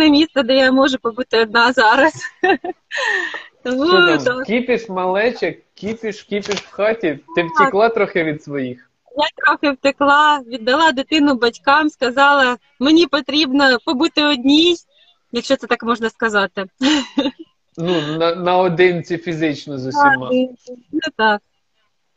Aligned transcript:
корисне 0.00 0.10
місце, 0.10 0.42
де 0.42 0.56
я 0.56 0.72
можу 0.72 0.98
побути 0.98 1.40
одна 1.40 1.72
зараз. 1.72 2.12
Тому 3.64 4.18
так. 4.24 4.44
кіпіш 4.46 4.88
малече, 4.88 5.56
кіпіш, 5.74 6.22
кіпіш 6.22 6.56
в 6.56 6.70
хаті. 6.70 7.18
Ти 7.36 7.42
втекла 7.42 7.88
трохи 7.88 8.24
від 8.24 8.42
своїх. 8.42 8.90
Я 9.16 9.26
трохи 9.36 9.74
втекла, 9.74 10.40
віддала 10.46 10.92
дитину 10.92 11.34
батькам, 11.34 11.90
сказала, 11.90 12.56
мені 12.80 13.06
потрібно 13.06 13.78
побути 13.84 14.24
одній, 14.24 14.76
якщо 15.32 15.56
це 15.56 15.66
так 15.66 15.82
можна 15.82 16.10
сказати. 16.10 16.64
Ну, 17.76 18.18
на, 18.18 18.34
наодинці 18.34 19.18
фізично 19.18 19.78
з 19.78 19.86
усіма. 19.86 20.30
Ну 20.92 21.00
так. 21.16 21.42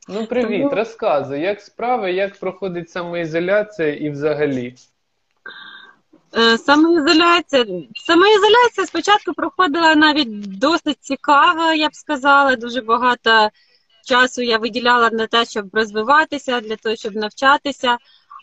Ну, 0.10 0.26
привіт, 0.26 0.68
розказуй, 0.72 1.40
як 1.42 1.62
справи, 1.62 2.12
як 2.12 2.40
проходить 2.40 2.90
самоізоляція 2.90 3.94
і 3.94 4.10
взагалі. 4.10 4.76
Е, 6.38 6.58
Самоізоляція. 6.58 7.66
Самоізоляція 7.96 8.88
спочатку 8.88 9.34
проходила 9.34 9.96
навіть 9.96 10.60
досить 10.60 10.98
цікаво, 11.02 11.74
я 11.74 11.90
б 11.90 11.96
сказала. 11.96 12.56
Дуже 12.56 12.82
багато 12.82 13.50
часу 14.06 14.42
я 14.42 14.58
виділяла 14.58 15.10
на 15.10 15.28
те, 15.28 15.46
щоб 15.46 15.66
розвиватися, 15.74 16.62
для 16.62 16.76
того, 16.76 16.96
щоб 16.96 17.16
навчатися. 17.16 17.98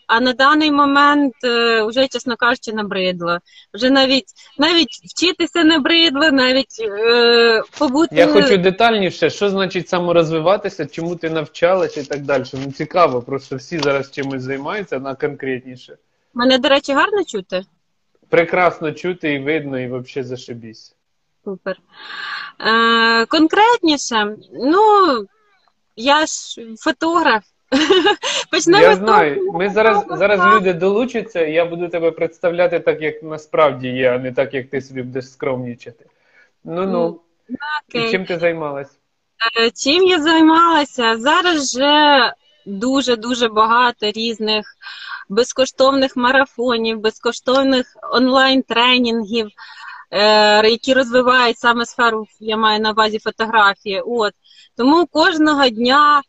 А 0.07 0.19
на 0.19 0.33
даний 0.33 0.71
момент 0.71 1.33
е, 1.43 1.83
вже, 1.83 2.07
чесно 2.07 2.35
кажучи, 2.35 2.73
набридло. 2.73 3.39
Вже 3.73 3.89
навіть 3.89 4.25
навіть 4.57 4.89
вчитися 4.89 5.63
набридло, 5.63 6.31
навіть 6.31 6.79
е, 6.79 7.61
побути. 7.79 8.15
Я 8.15 8.27
хочу 8.27 8.57
детальніше, 8.57 9.29
що 9.29 9.49
значить 9.49 9.89
саморозвиватися, 9.89 10.85
чому 10.85 11.15
ти 11.15 11.29
навчалася 11.29 12.01
і 12.01 12.03
так 12.03 12.21
далі. 12.21 12.43
Ну 12.53 12.71
цікаво, 12.71 13.21
просто 13.21 13.55
всі 13.55 13.79
зараз 13.79 14.11
чимось 14.11 14.41
займаються 14.41 14.99
на 14.99 15.15
конкретніше. 15.15 15.97
Мене, 16.33 16.57
до 16.57 16.69
речі, 16.69 16.93
гарно 16.93 17.23
чути. 17.23 17.63
Прекрасно 18.31 18.91
чути 18.91 19.33
і 19.33 19.39
видно, 19.39 19.79
і 19.79 19.87
взагалі 19.87 20.27
зашибісь. 20.27 20.95
Супер. 21.43 21.77
Е, 22.59 23.25
конкретніше, 23.25 24.35
ну, 24.53 24.81
я 25.95 26.25
ж 26.25 26.61
фотограф. 26.79 27.43
Почнемо 28.51 28.83
Я 28.83 28.95
з 28.95 28.99
того, 28.99 29.07
знаю, 29.07 29.51
ми 29.53 29.69
зараз 29.69 30.05
зараз 30.09 30.55
люди 30.55 30.73
долучаться, 30.73 31.45
і 31.45 31.53
я 31.53 31.65
буду 31.65 31.87
тебе 31.87 32.11
представляти 32.11 32.79
так, 32.79 33.01
як 33.01 33.23
насправді 33.23 33.87
є, 33.87 34.11
а 34.11 34.17
не 34.17 34.31
так, 34.31 34.53
як 34.53 34.69
ти 34.69 34.81
собі 34.81 35.01
будеш 35.01 35.31
скромнічати. 35.31 36.05
Ну 36.63 36.85
ну, 36.85 37.19
Окей. 37.89 38.07
і 38.07 38.11
чим 38.11 38.25
ти 38.25 38.39
займалась? 38.39 38.97
Е, 39.59 39.71
Чим 39.71 40.03
я 40.03 40.21
займалася? 40.21 41.17
Зараз 41.17 41.75
вже 41.75 42.33
дуже-дуже 42.65 43.47
багато 43.47 44.11
різних 44.11 44.65
безкоштовних 45.29 46.15
марафонів, 46.15 46.99
безкоштовних 46.99 47.85
онлайн-тренінгів, 48.13 49.47
е, 50.11 50.69
які 50.69 50.93
розвивають 50.93 51.59
саме 51.59 51.85
сферу, 51.85 52.25
я 52.39 52.57
маю 52.57 52.79
на 52.79 52.91
увазі 52.91 53.19
фотографії. 53.19 54.01
От. 54.01 54.33
Тому 54.77 55.05
кожного 55.05 55.69
дня 55.69 56.21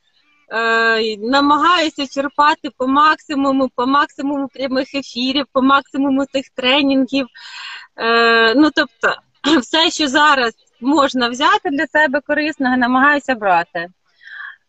е, 0.53 1.17
намагаюся 1.17 2.07
черпати 2.07 2.71
по 2.77 2.87
максимуму, 2.87 3.71
по 3.77 3.87
максимуму 3.87 4.49
прямих 4.49 4.95
ефірів, 4.95 5.47
по 5.53 5.63
максимуму 5.63 6.27
тих 6.27 6.45
тренінгів. 6.55 7.27
Е, 7.97 8.55
ну, 8.55 8.71
тобто, 8.75 9.17
все, 9.61 9.91
що 9.91 10.09
зараз 10.09 10.53
можна 10.81 11.29
взяти 11.29 11.71
для 11.71 11.87
себе 11.87 12.21
корисного, 12.21 12.77
намагаюся 12.77 13.35
брати. 13.35 13.89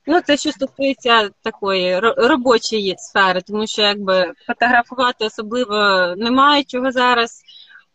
Ну, 0.07 0.21
це 0.21 0.37
що 0.37 0.51
стосується 0.51 1.29
такої 1.41 1.95
ро- 1.99 2.27
робочої 2.27 2.95
сфери, 2.97 3.41
тому 3.41 3.67
що 3.67 3.81
якби 3.81 4.33
фотографувати 4.47 5.25
особливо 5.25 5.75
немає 6.17 6.63
чого 6.63 6.91
зараз. 6.91 7.41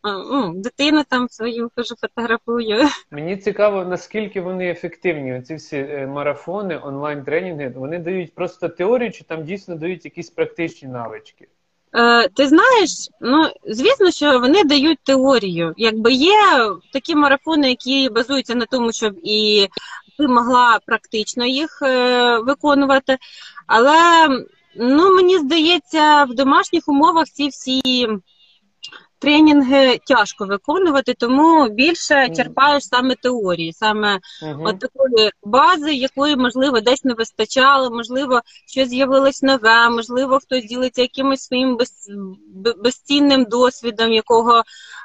Дитина 0.05 0.25
Ну, 0.33 0.53
дитину 0.55 1.03
там 1.09 1.29
свою 1.29 1.71
кажу, 1.77 1.95
фотографую. 2.01 2.89
Мені 3.11 3.37
цікаво, 3.37 3.85
наскільки 3.85 4.41
вони 4.41 4.71
ефективні. 4.71 5.43
Ці 5.43 5.55
всі 5.55 5.77
е, 5.77 6.07
марафони, 6.07 6.81
онлайн-тренінги, 6.83 7.69
вони 7.69 7.99
дають 7.99 8.35
просто 8.35 8.69
теорію, 8.69 9.13
чи 9.13 9.25
там 9.25 9.45
дійсно 9.45 9.77
дають 9.77 10.05
якісь 10.05 10.31
практичні 10.31 10.89
навички? 10.89 11.49
Е, 11.95 12.29
ти 12.29 12.49
знаєш, 12.49 12.91
ну 13.21 13.51
звісно, 13.67 14.11
що 14.11 14.39
вони 14.41 14.65
дають 14.65 14.99
теорію. 15.05 15.75
Якби 15.77 16.13
є 16.13 16.37
такі 16.93 17.15
марафони, 17.15 17.69
які 17.69 18.09
базуються 18.09 18.55
на 18.55 18.67
тому, 18.67 18.93
щоб 18.93 19.15
і 19.25 19.69
ти 20.19 20.29
могла 20.29 20.79
практично 20.87 21.47
їх 21.47 21.83
е, 21.83 22.39
виконувати. 22.39 23.19
Але 23.67 24.29
ну, 24.77 25.15
мені 25.17 25.39
здається, 25.39 26.25
в 26.25 26.35
домашніх 26.35 26.89
умовах 26.89 27.27
ці 27.27 27.49
всі 27.49 28.09
тренінги 29.19 29.99
тяжко 29.99 30.47
виконувати, 30.47 31.15
тому 31.15 31.69
більше 31.69 32.29
черпаєш 32.29 32.85
саме 32.85 33.15
теорії, 33.15 33.73
саме 33.73 34.19
Угу. 34.43 34.63
От 34.65 34.79
такої 34.79 35.31
бази, 35.43 35.95
якої, 35.95 36.37
можливо, 36.37 36.81
десь 36.81 37.05
не 37.05 37.15
вистачало, 37.15 37.91
можливо, 37.91 38.41
щось 38.67 38.89
з'явилось 38.89 39.43
нове, 39.43 39.91
можливо, 39.91 40.39
хтось 40.39 40.65
ділиться 40.65 41.03
якимось 41.03 41.41
своїм 41.41 41.77
без, 41.77 42.11
безцінним 42.77 43.45
досвідом, 43.45 44.13
якого, 44.13 44.63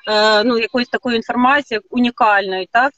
е, 0.08 0.44
ну, 0.44 0.58
якоюсь 0.58 0.90
такою 0.90 1.16
інформацією 1.16 1.84
унікальною, 1.90 2.66
так? 2.72 2.94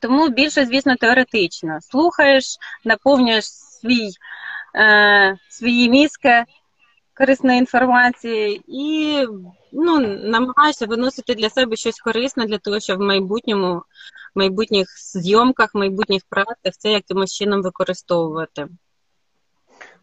Тому 0.00 0.28
більше, 0.28 0.66
звісно, 0.66 0.96
теоретично. 0.96 1.78
Слухаєш, 1.80 2.56
наповнюєш 2.84 3.44
свій, 3.44 4.10
е, 4.76 5.36
свої 5.48 5.90
мізки 5.90 6.44
корисної 7.18 7.58
інформації 7.58 8.62
і 8.66 9.26
ну, 9.72 9.98
намагаєшся 10.24 10.86
виносити 10.86 11.34
для 11.34 11.50
себе 11.50 11.76
щось 11.76 12.00
корисне 12.00 12.46
для 12.46 12.58
того, 12.58 12.80
щоб 12.80 12.98
в 12.98 13.02
майбутньому, 13.02 13.82
в 14.34 14.38
майбутніх 14.38 14.86
зйомках, 15.14 15.74
в 15.74 15.78
майбутніх 15.78 16.22
проектах 16.28 16.74
це 16.78 16.92
якимось 16.92 17.34
чином 17.34 17.62
використовувати. 17.62 18.68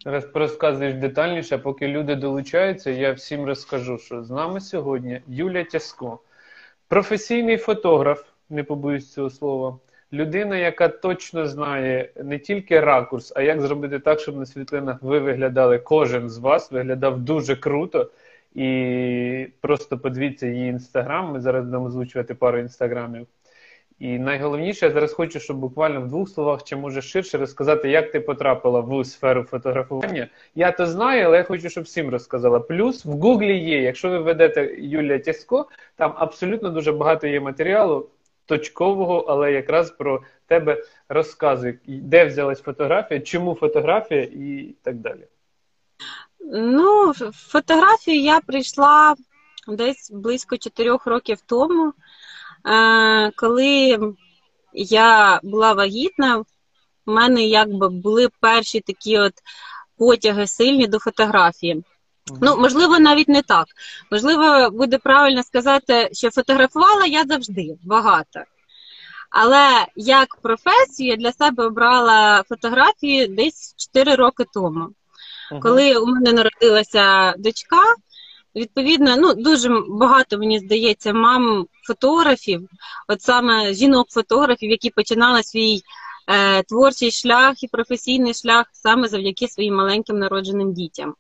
Зараз 0.04 0.28
розказуєш 0.34 0.94
детальніше, 0.94 1.58
поки 1.58 1.88
люди 1.88 2.16
долучаються, 2.16 2.90
я 2.90 3.12
всім 3.12 3.46
розкажу, 3.46 3.98
що 3.98 4.24
з 4.24 4.30
нами 4.30 4.62
сьогодні 4.62 5.22
Юля 5.28 5.64
Тяско, 5.64 6.20
професійний 6.88 7.58
фотограф, 7.58 8.24
не 8.50 8.64
побоюсь 8.64 9.14
цього 9.14 9.30
слова, 9.30 9.78
людина, 10.14 10.58
яка 10.58 10.88
точно 10.88 11.48
знає 11.48 12.10
не 12.24 12.40
тільки 12.40 12.80
ракурс, 12.80 13.34
а 13.36 13.42
як 13.42 13.62
зробити 13.62 14.00
так, 14.00 14.20
щоб 14.20 14.38
на 14.38 14.46
світлинах 14.46 14.98
ви 15.02 15.20
виглядали, 15.20 15.80
кожен 15.80 16.30
з 16.30 16.38
вас 16.38 16.72
виглядав 16.72 17.20
дуже 17.20 17.56
круто. 17.56 18.12
І 18.56 19.48
просто 19.62 19.98
подивіться 19.98 20.48
її 20.48 20.70
інстаграм. 20.70 21.32
Ми 21.32 21.42
зараз 21.42 21.66
будемо 21.66 21.86
озвучувати 21.86 22.36
пару 22.36 22.60
інстаграмів. 22.60 23.28
І 24.00 24.20
найголовніше, 24.20 24.86
я 24.86 24.92
зараз 24.92 25.14
хочу, 25.14 25.40
щоб 25.40 25.58
буквально 25.58 26.02
в 26.02 26.08
двох 26.08 26.30
словах 26.30 26.64
чи 26.64 26.76
може 26.76 27.02
ширше 27.02 27.38
розказати, 27.38 27.90
як 27.90 28.12
ти 28.12 28.20
потрапила 28.20 28.80
в 28.80 29.06
сферу 29.06 29.44
фотографування. 29.44 30.28
Я 30.56 30.72
то 30.72 30.86
знаю, 30.86 31.26
але 31.26 31.38
я 31.38 31.44
хочу, 31.44 31.70
щоб 31.70 31.84
всім 31.84 32.10
розказала. 32.10 32.60
Плюс 32.60 33.06
в 33.06 33.10
Гуглі 33.10 33.58
є, 33.58 33.82
якщо 33.82 34.10
ви 34.10 34.20
ведете 34.20 34.76
Юлія 34.78 35.20
Тясько, 35.20 35.66
там 35.96 36.14
абсолютно 36.18 36.70
дуже 36.70 36.92
багато 36.92 37.28
є 37.28 37.40
матеріалу 37.40 38.10
точкового, 38.46 39.18
але 39.20 39.52
якраз 39.52 39.92
про 39.92 40.24
тебе 40.48 40.84
розказує, 41.10 41.80
де 41.88 42.26
взялась 42.26 42.62
фотографія, 42.62 43.20
чому 43.20 43.56
фотографія 43.56 44.22
і 44.22 44.76
так 44.84 44.96
далі. 44.96 45.28
Ну, 46.52 47.14
фотографію 47.34 48.22
я 48.22 48.40
прийшла 48.40 49.16
десь 49.68 50.12
близько 50.12 50.58
чотирьох 50.58 51.08
років 51.08 51.38
тому, 51.46 51.94
е, 52.66 53.32
коли 53.32 54.00
я 54.74 55.40
була 55.44 55.74
вагітна, 55.74 56.38
в 56.38 56.46
мене 57.06 57.44
якби 57.46 57.90
були 57.90 58.30
перші 58.40 58.80
такі 58.80 59.20
от 59.20 59.34
потяги 59.98 60.48
сильні 60.48 60.88
до 60.88 61.00
фотографії. 61.00 61.84
Ну, 62.42 62.58
можливо, 62.58 63.00
навіть 63.00 63.28
не 63.28 63.42
так. 63.42 63.68
Можливо, 64.12 64.70
буде 64.70 64.98
правильно 64.98 65.44
сказати, 65.44 66.10
що 66.12 66.32
фотографувала 66.32 67.06
я 67.06 67.24
завжди 67.24 67.78
багато. 67.84 68.40
Але 69.30 69.86
як 69.96 70.36
професію 70.36 71.10
я 71.10 71.16
для 71.16 71.32
себе 71.32 71.66
обрала 71.66 72.44
фотографії 72.50 73.28
десь 73.28 73.76
4 73.78 74.16
роки 74.16 74.46
тому. 74.54 74.90
Мгм. 75.52 75.62
Коли 75.62 75.98
у 75.98 76.06
мене 76.06 76.34
народилася 76.34 77.34
дочка, 77.38 77.96
відповідно, 78.56 79.18
ну 79.18 79.34
дуже 79.34 79.70
багато 79.88 80.38
мені 80.38 80.60
здається 80.60 81.14
мам 81.14 81.68
фотографів, 81.88 82.70
от 83.08 83.22
саме 83.22 83.74
жінок-фотографів, 83.74 84.70
які 84.70 84.90
починали 84.90 85.44
свій 85.44 85.82
е, 86.28 86.64
творчий 86.64 87.12
шлях 87.12 87.64
і 87.64 87.68
професійний 87.68 88.34
шлях 88.34 88.66
саме 88.74 89.08
завдяки 89.08 89.48
своїм 89.48 89.76
маленьким 89.76 90.20
народженим 90.20 90.74
дітям. 90.74 91.16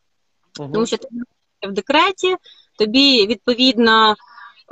Мгм. 0.60 0.72
Тому 0.72 0.86
що 0.86 0.98
ти 0.98 1.08
в 1.64 1.72
декреті, 1.72 2.36
тобі 2.78 3.28
відповідно. 3.28 4.16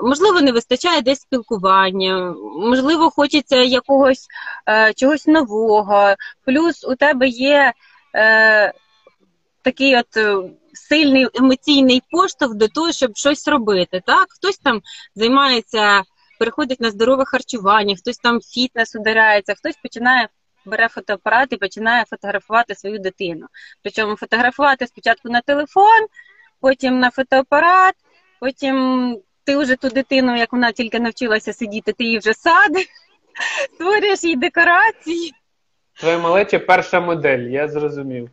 Можливо, 0.03 0.41
не 0.41 0.51
вистачає 0.51 1.01
десь 1.01 1.19
спілкування, 1.19 2.35
можливо, 2.57 3.09
хочеться 3.09 3.56
якогось 3.56 4.27
е, 4.69 4.94
чогось 4.94 5.27
нового. 5.27 6.15
Плюс 6.45 6.83
у 6.83 6.95
тебе 6.95 7.27
є 7.27 7.74
е, 8.15 8.74
такий 9.62 9.97
от 9.97 10.18
е, 10.18 10.38
сильний 10.74 11.27
емоційний 11.33 12.03
поштовх 12.12 12.56
до 12.56 12.68
того, 12.68 12.91
щоб 12.91 13.12
щось 13.15 13.47
робити. 13.47 14.01
Так? 14.06 14.25
Хтось 14.30 14.57
там 14.57 14.81
займається, 15.15 16.01
переходить 16.39 16.81
на 16.81 16.91
здорове 16.91 17.25
харчування, 17.25 17.95
хтось 17.95 18.18
там 18.18 18.41
фітнес 18.41 18.95
ударяється, 18.95 19.56
хтось 19.56 19.75
починає. 19.83 20.27
Бере 20.65 20.88
фотоапарат 20.88 21.54
і 21.54 21.57
починає 21.57 22.06
фотографувати 22.06 22.75
свою 22.75 23.00
дитину. 23.00 23.48
Причому 23.81 24.15
фотографувати 24.15 24.88
спочатку 24.88 25.30
на 25.30 25.42
телефон, 25.42 26.07
потім 26.62 27.00
на 27.00 27.12
фотоапарат, 27.12 27.95
потім 28.39 29.18
ти 29.44 29.57
вже 29.57 29.75
ту 29.75 29.89
дитину, 29.89 30.36
як 30.38 30.54
вона 30.54 30.71
тільки 30.71 31.00
навчилася 31.00 31.54
сидіти, 31.54 31.94
ти 31.94 32.04
її 32.04 32.18
вже 32.19 32.33
садиш, 32.33 32.88
створюєш 33.74 34.24
їй 34.24 34.36
декорації. 34.36 35.33
Твоя 36.00 36.18
малеча 36.18 36.60
перша 36.60 37.00
модель, 37.00 37.39
я 37.39 37.68
зрозумів. 37.68 38.30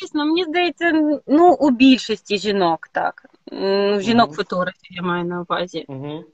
Дійсно, 0.00 0.26
мені 0.26 0.44
здається, 0.44 0.92
ну 1.26 1.52
у 1.54 1.70
більшості 1.70 2.38
жінок 2.38 2.88
так. 2.92 3.26
М, 3.52 4.00
Жінок 4.00 4.26
Мгм. 4.28 4.36
фотографів 4.36 4.90
я 4.90 5.02
маю 5.02 5.24
на 5.24 5.40
увазі. 5.40 5.84
Угу. 5.88 6.24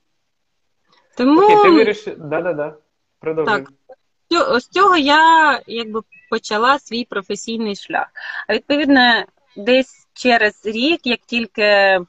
Тому 1.16 1.42
Окей, 1.44 1.56
ти 1.62 1.70
вирішив. 1.70 2.18
Да-да-да. 2.18 2.74
Продовжуй. 3.20 3.58
Так. 3.58 3.72
З 4.60 4.68
цього 4.68 4.96
я 4.96 5.60
якби 5.66 6.00
почала 6.30 6.78
свій 6.78 7.04
професійний 7.04 7.76
шлях. 7.76 8.06
А 8.48 8.54
відповідно, 8.54 9.24
десь 9.56 10.08
через 10.14 10.66
рік, 10.66 11.00
як 11.04 11.20
тільки 11.26 12.00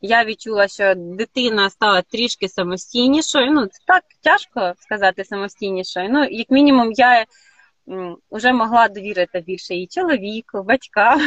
я 0.00 0.24
відчула, 0.24 0.68
що 0.68 0.94
дитина 0.96 1.70
стала 1.70 2.02
трішки 2.02 2.48
самостійнішою, 2.48 3.50
ну 3.50 3.68
так 3.86 4.02
тяжко 4.22 4.72
сказати 4.80 5.24
самостійнішою. 5.24 6.08
Ну, 6.10 6.24
як 6.30 6.50
мінімум, 6.50 6.92
я 6.92 7.24
вже 8.30 8.52
могла 8.52 8.88
довірити 8.88 9.40
більше 9.40 9.74
і 9.74 9.86
чоловіку, 9.86 10.62
батькам. 10.62 11.20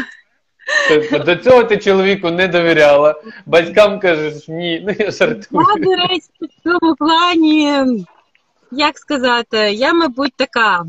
Тобто 0.89 1.19
до 1.19 1.35
цього 1.35 1.63
ти 1.63 1.77
чоловіку 1.77 2.31
не 2.31 2.47
довіряла. 2.47 3.21
Батькам 3.45 3.99
кажеш 3.99 4.47
ні, 4.47 4.83
ну 4.87 4.95
я 4.99 5.11
жартую. 5.11 5.65
Я, 5.77 5.83
до 5.83 5.95
речі, 5.95 6.29
в 6.41 6.63
цьому 6.63 6.95
плані, 6.95 7.73
як 8.71 8.97
сказати, 8.97 9.57
я, 9.57 9.93
мабуть, 9.93 10.33
така. 10.35 10.85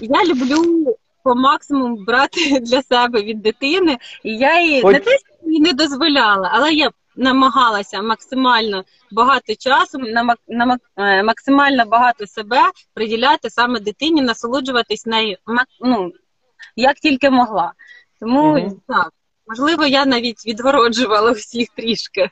Я 0.00 0.24
люблю 0.24 0.96
по 1.24 1.34
максимуму 1.34 2.04
брати 2.04 2.58
для 2.60 2.82
себе 2.82 3.22
від 3.22 3.42
дитини, 3.42 3.98
і 4.22 4.36
я 4.36 4.60
їй 4.60 4.82
Хоч- 4.82 4.92
не 4.92 5.00
те, 5.00 5.16
не 5.42 5.72
дозволяла, 5.72 6.50
але 6.52 6.72
я 6.72 6.90
намагалася 7.16 8.02
максимально 8.02 8.84
багато 9.10 9.54
часу, 9.54 9.98
на, 9.98 10.34
на, 10.48 10.78
е, 10.96 11.22
максимально 11.22 11.84
багато 11.84 12.26
себе 12.26 12.60
приділяти 12.94 13.50
саме 13.50 13.80
дитині, 13.80 14.22
насолоджуватись 14.22 15.06
нею, 15.06 15.36
ну, 15.80 16.12
як 16.76 16.96
тільки 16.96 17.30
могла. 17.30 17.72
Тому 18.20 18.58
Мгм. 18.58 18.80
так, 18.88 19.10
можливо, 19.46 19.84
я 19.84 20.06
навіть 20.06 20.46
відгороджувала 20.46 21.30
всіх 21.32 21.68
трішки. 21.76 22.30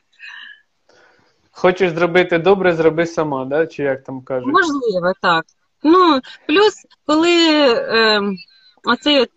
Хочеш 1.61 1.91
зробити 1.91 2.37
добре, 2.37 2.75
зроби 2.75 3.05
сама, 3.05 3.45
да? 3.45 3.67
чи 3.67 3.83
як 3.83 4.03
там 4.03 4.21
кажуть? 4.21 4.53
Можливо, 4.53 5.13
так. 5.21 5.45
Ну, 5.83 6.21
плюс, 6.47 6.73
коли 7.05 7.49
е, 7.73 8.21
оцей 8.83 9.19
от 9.19 9.29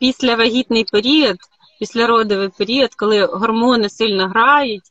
післявагітний 0.00 0.84
період, 0.84 1.36
післяродовий 1.80 2.48
період, 2.48 2.94
коли 2.94 3.24
гормони 3.24 3.88
сильно 3.88 4.28
грають, 4.28 4.82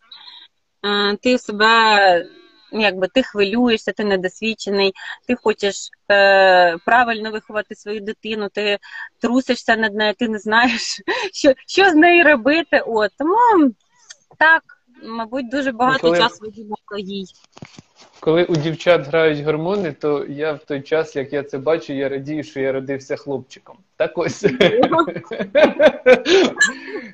е, 0.85 1.17
ти 1.21 1.37
себе, 1.37 2.25
ну, 2.73 2.81
якби 2.81 3.07
ти 3.07 3.23
хвилюєшся, 3.23 3.91
ти 3.91 4.03
недосвідчений, 4.03 4.93
ти 5.27 5.35
хочеш 5.35 5.75
е, 6.11 6.77
правильно 6.85 7.31
виховати 7.31 7.75
свою 7.75 8.01
дитину, 8.01 8.49
ти 8.49 8.77
трусишся 9.21 9.75
над 9.75 9.95
нею, 9.95 10.13
ти 10.13 10.27
не 10.27 10.39
знаєш, 10.39 11.01
що, 11.33 11.53
що 11.67 11.89
з 11.89 11.95
нею 11.95 12.23
робити. 12.23 12.83
От, 12.87 13.11
тому 13.17 13.71
так, 14.37 14.63
мабуть, 15.03 15.49
дуже 15.49 15.71
багато 15.71 15.99
коли- 16.01 16.17
часу 16.17 16.37
виділяла 16.41 16.97
їй. 16.97 17.25
Коли 18.19 18.43
у 18.43 18.55
дівчат 18.55 19.07
грають 19.07 19.39
гормони, 19.39 19.91
то 19.91 20.25
я 20.29 20.53
в 20.53 20.59
той 20.59 20.81
час, 20.81 21.15
як 21.15 21.33
я 21.33 21.43
це 21.43 21.57
бачу, 21.57 21.93
я 21.93 22.09
радію, 22.09 22.43
що 22.43 22.59
я 22.59 22.71
родився 22.71 23.15
хлопчиком. 23.15 23.77
Так 23.97 24.17
ось. 24.17 24.45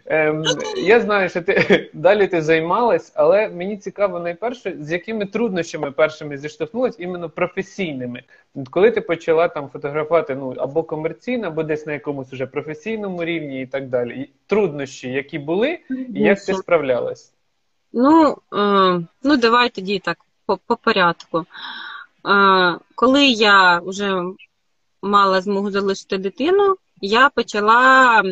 Ем, 0.06 0.44
я 0.78 1.00
знаю, 1.00 1.30
що 1.30 1.42
ти 1.42 1.90
далі 1.94 2.28
ти 2.28 2.42
займалась, 2.42 3.12
але 3.16 3.50
мені 3.50 3.78
цікаво 3.78 4.20
найперше, 4.20 4.76
з 4.80 4.92
якими 4.92 5.26
труднощами 5.26 5.92
першими 5.92 6.38
зіштовхнулась, 6.38 7.00
іменно 7.00 7.30
професійними. 7.30 8.24
Коли 8.70 8.92
ти 8.92 9.02
почала 9.02 9.48
там 9.48 9.70
фотографувати 9.74 10.36
ну 10.36 10.54
або 10.58 10.84
комерційно, 10.84 11.48
або 11.48 11.64
десь 11.64 11.86
на 11.86 11.94
якомусь 11.94 12.34
уже 12.34 12.46
професійному 12.46 13.26
рівні 13.26 13.62
і 13.62 13.66
так 13.66 13.88
далі. 13.88 14.30
Труднощі, 14.48 15.10
які 15.12 15.40
були, 15.40 15.80
і 15.90 16.20
як 16.20 16.46
ти 16.46 16.54
справлялась? 16.54 17.34
Ну, 17.94 18.38
е, 18.54 19.08
ну 19.24 19.38
давай 19.38 19.70
тоді 19.70 20.00
так 20.00 20.18
по, 20.46 20.58
по 20.58 20.78
порядку. 20.78 21.46
Е, 22.26 22.78
коли 22.96 23.26
я 23.26 23.80
вже 23.80 24.24
мала 25.02 25.42
змогу 25.42 25.72
залишити 25.72 26.18
дитину, 26.18 26.76
я 27.02 27.30
почала 27.30 28.24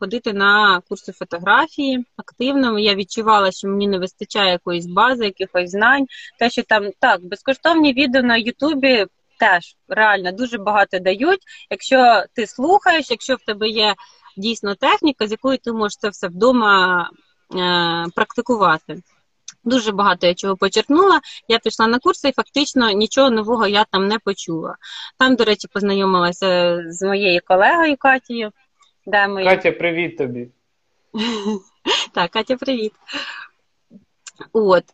ходити 0.00 0.32
на 0.32 0.80
курси 0.88 1.12
фотографії 1.12 2.04
активно. 2.16 2.78
Я 2.78 2.94
відчувала, 2.94 3.52
що 3.52 3.68
мені 3.68 3.88
не 3.88 3.98
вистачає 3.98 4.52
якоїсь 4.52 4.86
бази, 4.86 5.24
якихось 5.24 5.70
знань. 5.70 6.06
Те, 6.38 6.50
що 6.50 6.62
там 6.62 6.90
так, 7.00 7.24
безкоштовні 7.24 7.92
відео 7.92 8.22
на 8.22 8.36
Ютубі 8.36 9.06
теж 9.38 9.76
реально 9.88 10.32
дуже 10.32 10.58
багато 10.58 10.98
дають. 10.98 11.40
Якщо 11.70 12.24
ти 12.34 12.46
слухаєш, 12.46 13.10
якщо 13.10 13.34
в 13.34 13.44
тебе 13.46 13.68
є 13.68 13.94
дійсно 14.36 14.74
техніка, 14.74 15.26
з 15.26 15.30
якою 15.30 15.58
ти 15.58 15.72
можеш 15.72 15.96
це 15.96 16.08
все 16.08 16.28
вдома 16.28 17.10
практикувати. 18.14 19.02
Дуже 19.64 19.92
багато 19.92 20.26
я 20.26 20.34
чого 20.34 20.56
почерпнула. 20.56 21.20
Я 21.48 21.58
пішла 21.58 21.86
на 21.86 21.98
курси 21.98 22.28
і 22.28 22.32
фактично 22.32 22.90
нічого 22.90 23.30
нового 23.30 23.66
я 23.66 23.84
там 23.84 24.08
не 24.08 24.18
почула. 24.18 24.76
Там, 25.18 25.36
до 25.36 25.44
речі, 25.44 25.68
познайомилася 25.72 26.82
з 26.88 27.06
моєю 27.06 27.40
колегою 27.44 27.96
Катією. 27.96 28.52
Де 29.06 29.28
ми... 29.28 29.44
Катя, 29.44 29.72
привіт 29.72 30.18
тобі. 30.18 30.48
Так, 32.14 32.30
Катя, 32.30 32.56
привіт. 32.56 32.92
От. 34.52 34.84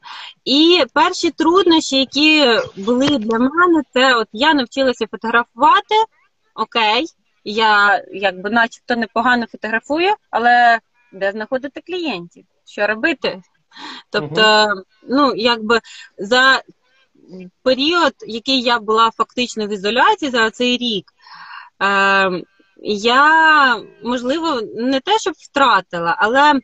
І 0.45 0.85
перші 0.95 1.31
труднощі, 1.31 1.97
які 1.97 2.47
були 2.77 3.09
для 3.09 3.39
мене, 3.39 3.83
це 3.93 4.15
от 4.15 4.29
я 4.33 4.55
навчилася 4.55 5.07
фотографувати. 5.11 5.95
Окей, 6.55 7.07
я 7.45 8.05
якби 8.13 8.51
начебто 8.51 8.97
непогано 8.97 9.47
фотографую, 9.47 10.15
але 10.31 10.81
де 11.13 11.33
знаходити 11.33 11.81
клієнтів? 11.87 12.45
Що 12.65 12.87
робити? 12.87 13.43
Тобто, 14.11 14.67
ну, 15.09 15.33
якби 15.37 15.81
за 16.19 16.63
період, 17.63 18.13
який 18.27 18.63
я 18.63 18.79
була 18.79 19.11
фактично 19.11 19.67
в 19.67 19.73
ізоляції 19.73 20.31
за 20.31 20.51
цей 20.51 20.77
рік, 20.77 21.13
е, 21.83 22.31
я, 22.83 23.77
можливо, 24.05 24.61
не 24.77 25.01
те, 25.01 25.19
щоб 25.19 25.35
втратила, 25.37 26.17
але, 26.19 26.61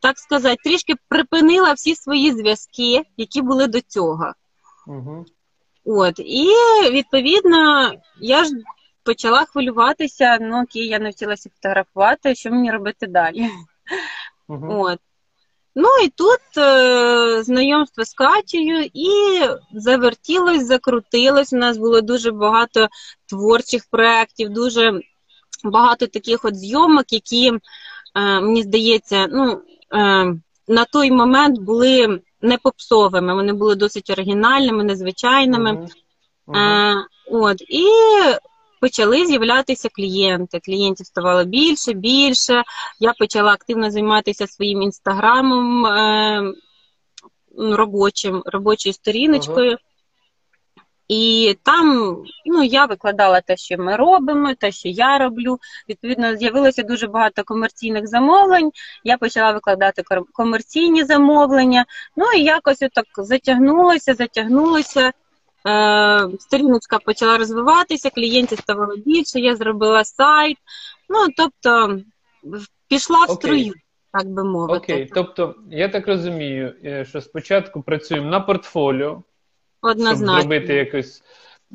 так 0.00 0.18
сказати, 0.18 0.56
трішки 0.64 0.94
припинила 1.08 1.72
всі 1.72 1.94
свої 1.94 2.32
зв'язки, 2.32 3.02
які 3.16 3.42
були 3.42 3.66
до 3.66 3.80
цього. 3.80 4.32
Угу. 4.86 5.26
От, 5.84 6.18
і 6.18 6.48
відповідно, 6.90 7.92
я 8.20 8.44
ж 8.44 8.50
почала 9.02 9.44
хвилюватися, 9.44 10.38
ну 10.40 10.62
окей, 10.62 10.86
я 10.86 10.98
навчилася 10.98 11.50
фотографувати, 11.50 12.34
що 12.34 12.50
мені 12.50 12.70
робити 12.70 13.06
далі. 13.06 13.50
Угу. 14.48 14.66
От. 14.70 14.98
Ну 15.78 15.88
і 16.04 16.08
тут 16.08 16.58
е, 16.58 17.42
знайомство 17.42 18.04
з 18.04 18.14
Катєю, 18.14 18.90
і 18.94 19.08
завертілось, 19.72 20.66
закрутилось. 20.66 21.52
У 21.52 21.56
нас 21.56 21.78
було 21.78 22.00
дуже 22.00 22.30
багато 22.30 22.88
творчих 23.26 23.82
проєктів, 23.90 24.48
дуже 24.48 25.00
багато 25.64 26.06
таких 26.06 26.44
от 26.44 26.54
зйомок, 26.54 27.12
які, 27.12 27.52
е, 27.52 27.60
мені 28.40 28.62
здається, 28.62 29.26
ну, 29.30 29.62
е, 29.94 30.34
на 30.68 30.84
той 30.92 31.10
момент 31.10 31.58
були 31.58 32.20
не 32.42 32.58
попсовими, 32.58 33.34
вони 33.34 33.52
були 33.52 33.74
досить 33.74 34.10
оригінальними, 34.10 34.84
незвичайними. 34.84 35.72
Угу. 35.72 35.88
Угу. 36.46 37.44
От, 37.44 37.60
і 37.60 37.86
почали 38.80 39.26
з'являтися 39.26 39.88
клієнти. 39.88 40.60
Клієнтів 40.60 41.06
ставало 41.06 41.44
більше, 41.44 41.92
більше. 41.92 42.62
Я 43.00 43.12
почала 43.12 43.52
активно 43.52 43.90
займатися 43.90 44.46
своїм 44.46 44.82
інстаграмом 44.82 45.86
е, 45.86 46.52
робочим, 47.58 48.42
робочою 48.46 48.92
сторіночкою. 48.92 49.76
І 51.08 51.56
там 51.62 52.16
ну, 52.46 52.62
я 52.62 52.86
викладала 52.86 53.40
те, 53.40 53.56
що 53.56 53.78
ми 53.78 53.96
робимо, 53.96 54.54
те, 54.54 54.72
що 54.72 54.88
я 54.88 55.18
роблю. 55.18 55.58
Відповідно, 55.88 56.36
з'явилося 56.36 56.82
дуже 56.82 57.06
багато 57.06 57.44
комерційних 57.44 58.06
замовлень. 58.06 58.70
Я 59.04 59.18
почала 59.18 59.52
викладати 59.52 60.02
комерційні 60.32 61.04
замовлення. 61.04 61.84
Ну 62.16 62.26
і 62.36 62.42
якось 62.42 62.82
отак 62.82 63.06
затягнулося, 63.16 64.14
затягнулося. 64.14 65.12
Е, 65.66 66.28
сторіночка 66.38 66.98
почала 66.98 67.38
розвиватися, 67.38 68.10
клієнтів 68.10 68.58
ставало 68.58 68.96
більше, 68.96 69.40
я 69.40 69.56
зробила 69.56 70.04
сайт. 70.04 70.56
Ну, 71.08 71.18
тобто, 71.36 72.00
пішла 72.88 73.24
в 73.24 73.30
струю, 73.30 73.74
так 74.12 74.26
би 74.26 74.44
мовити. 74.44 74.76
Окей, 74.76 75.10
тобто 75.14 75.54
я 75.70 75.88
так 75.88 76.06
розумію, 76.08 76.74
е, 76.84 77.04
що 77.04 77.20
спочатку 77.20 77.82
працюємо 77.82 78.30
на 78.30 78.40
портфоліо, 78.40 79.22
щоб 79.94 80.16
зробити 80.16 80.74
якось 80.74 81.22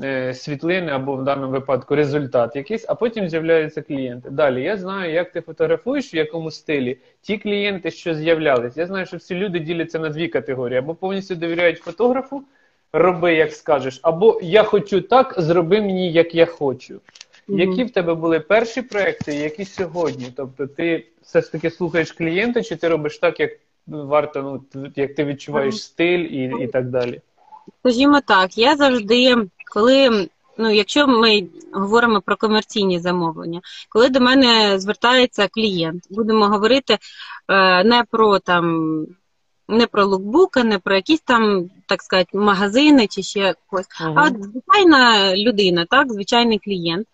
е, 0.03 0.33
світлини 0.33 0.91
або 0.91 1.15
в 1.15 1.23
даному 1.23 1.51
випадку 1.51 1.95
результат 1.95 2.55
якийсь, 2.55 2.85
а 2.87 2.95
потім 2.95 3.29
з'являються 3.29 3.81
клієнти. 3.81 4.29
Далі 4.29 4.63
я 4.63 4.77
знаю, 4.77 5.13
як 5.13 5.31
ти 5.31 5.41
фотографуєш, 5.41 6.13
в 6.13 6.15
якому 6.15 6.51
стилі. 6.51 6.97
Ті 7.21 7.37
клієнти, 7.37 7.91
що 7.91 8.13
з'являлись, 8.13 8.77
я 8.77 8.85
знаю, 8.85 9.05
що 9.05 9.17
всі 9.17 9.35
люди 9.35 9.59
діляться 9.59 9.99
на 9.99 10.09
дві 10.09 10.27
категорії: 10.27 10.79
або 10.79 10.95
повністю 10.95 11.35
довіряють 11.35 11.79
фотографу, 11.79 12.43
роби, 12.93 13.33
як 13.33 13.53
скажеш, 13.53 13.99
або 14.03 14.39
я 14.43 14.63
хочу 14.63 15.01
так, 15.01 15.35
зроби 15.37 15.81
мені, 15.81 16.11
як 16.11 16.35
я 16.35 16.45
хочу. 16.45 16.99
Мгм. 17.47 17.59
Які 17.59 17.83
в 17.83 17.91
тебе 17.91 18.13
були 18.13 18.39
перші 18.39 18.81
проекти, 18.81 19.35
які 19.35 19.65
сьогодні? 19.65 20.33
Тобто, 20.35 20.67
ти 20.67 21.07
все 21.21 21.41
ж 21.41 21.51
таки 21.51 21.69
слухаєш 21.69 22.11
клієнта, 22.11 22.63
чи 22.63 22.75
ти 22.75 22.87
робиш 22.87 23.17
так, 23.19 23.39
як 23.39 23.51
варто, 23.87 24.61
ну 24.73 24.87
як 24.95 25.15
ти 25.15 25.25
відчуваєш 25.25 25.83
стиль 25.83 26.19
і, 26.19 26.63
і 26.63 26.67
так 26.67 26.89
далі? 26.89 27.21
Скажімо 27.79 28.21
так, 28.27 28.57
я 28.57 28.75
завжди, 28.75 29.35
коли, 29.73 30.27
ну, 30.57 30.71
якщо 30.71 31.07
ми 31.07 31.43
говоримо 31.73 32.21
про 32.21 32.37
комерційні 32.37 32.99
замовлення, 32.99 33.61
коли 33.89 34.09
до 34.09 34.19
мене 34.19 34.79
звертається 34.79 35.47
клієнт, 35.47 36.03
будемо 36.09 36.47
говорити 36.47 36.97
е, 37.47 37.83
не 37.83 38.03
про 38.11 38.39
там. 38.39 39.05
Не 39.71 39.87
про 39.87 40.05
лукбука, 40.05 40.63
не 40.63 40.79
про 40.79 40.95
якісь 40.95 41.21
там, 41.21 41.69
так 41.87 42.01
сказати, 42.01 42.37
магазини 42.37 43.07
чи 43.07 43.23
ще 43.23 43.55
когось, 43.67 43.85
Мгм. 44.01 44.19
а 44.19 44.29
звичайна 44.29 45.35
людина, 45.35 45.85
так, 45.89 46.13
звичайний 46.13 46.59
клієнт. 46.59 47.07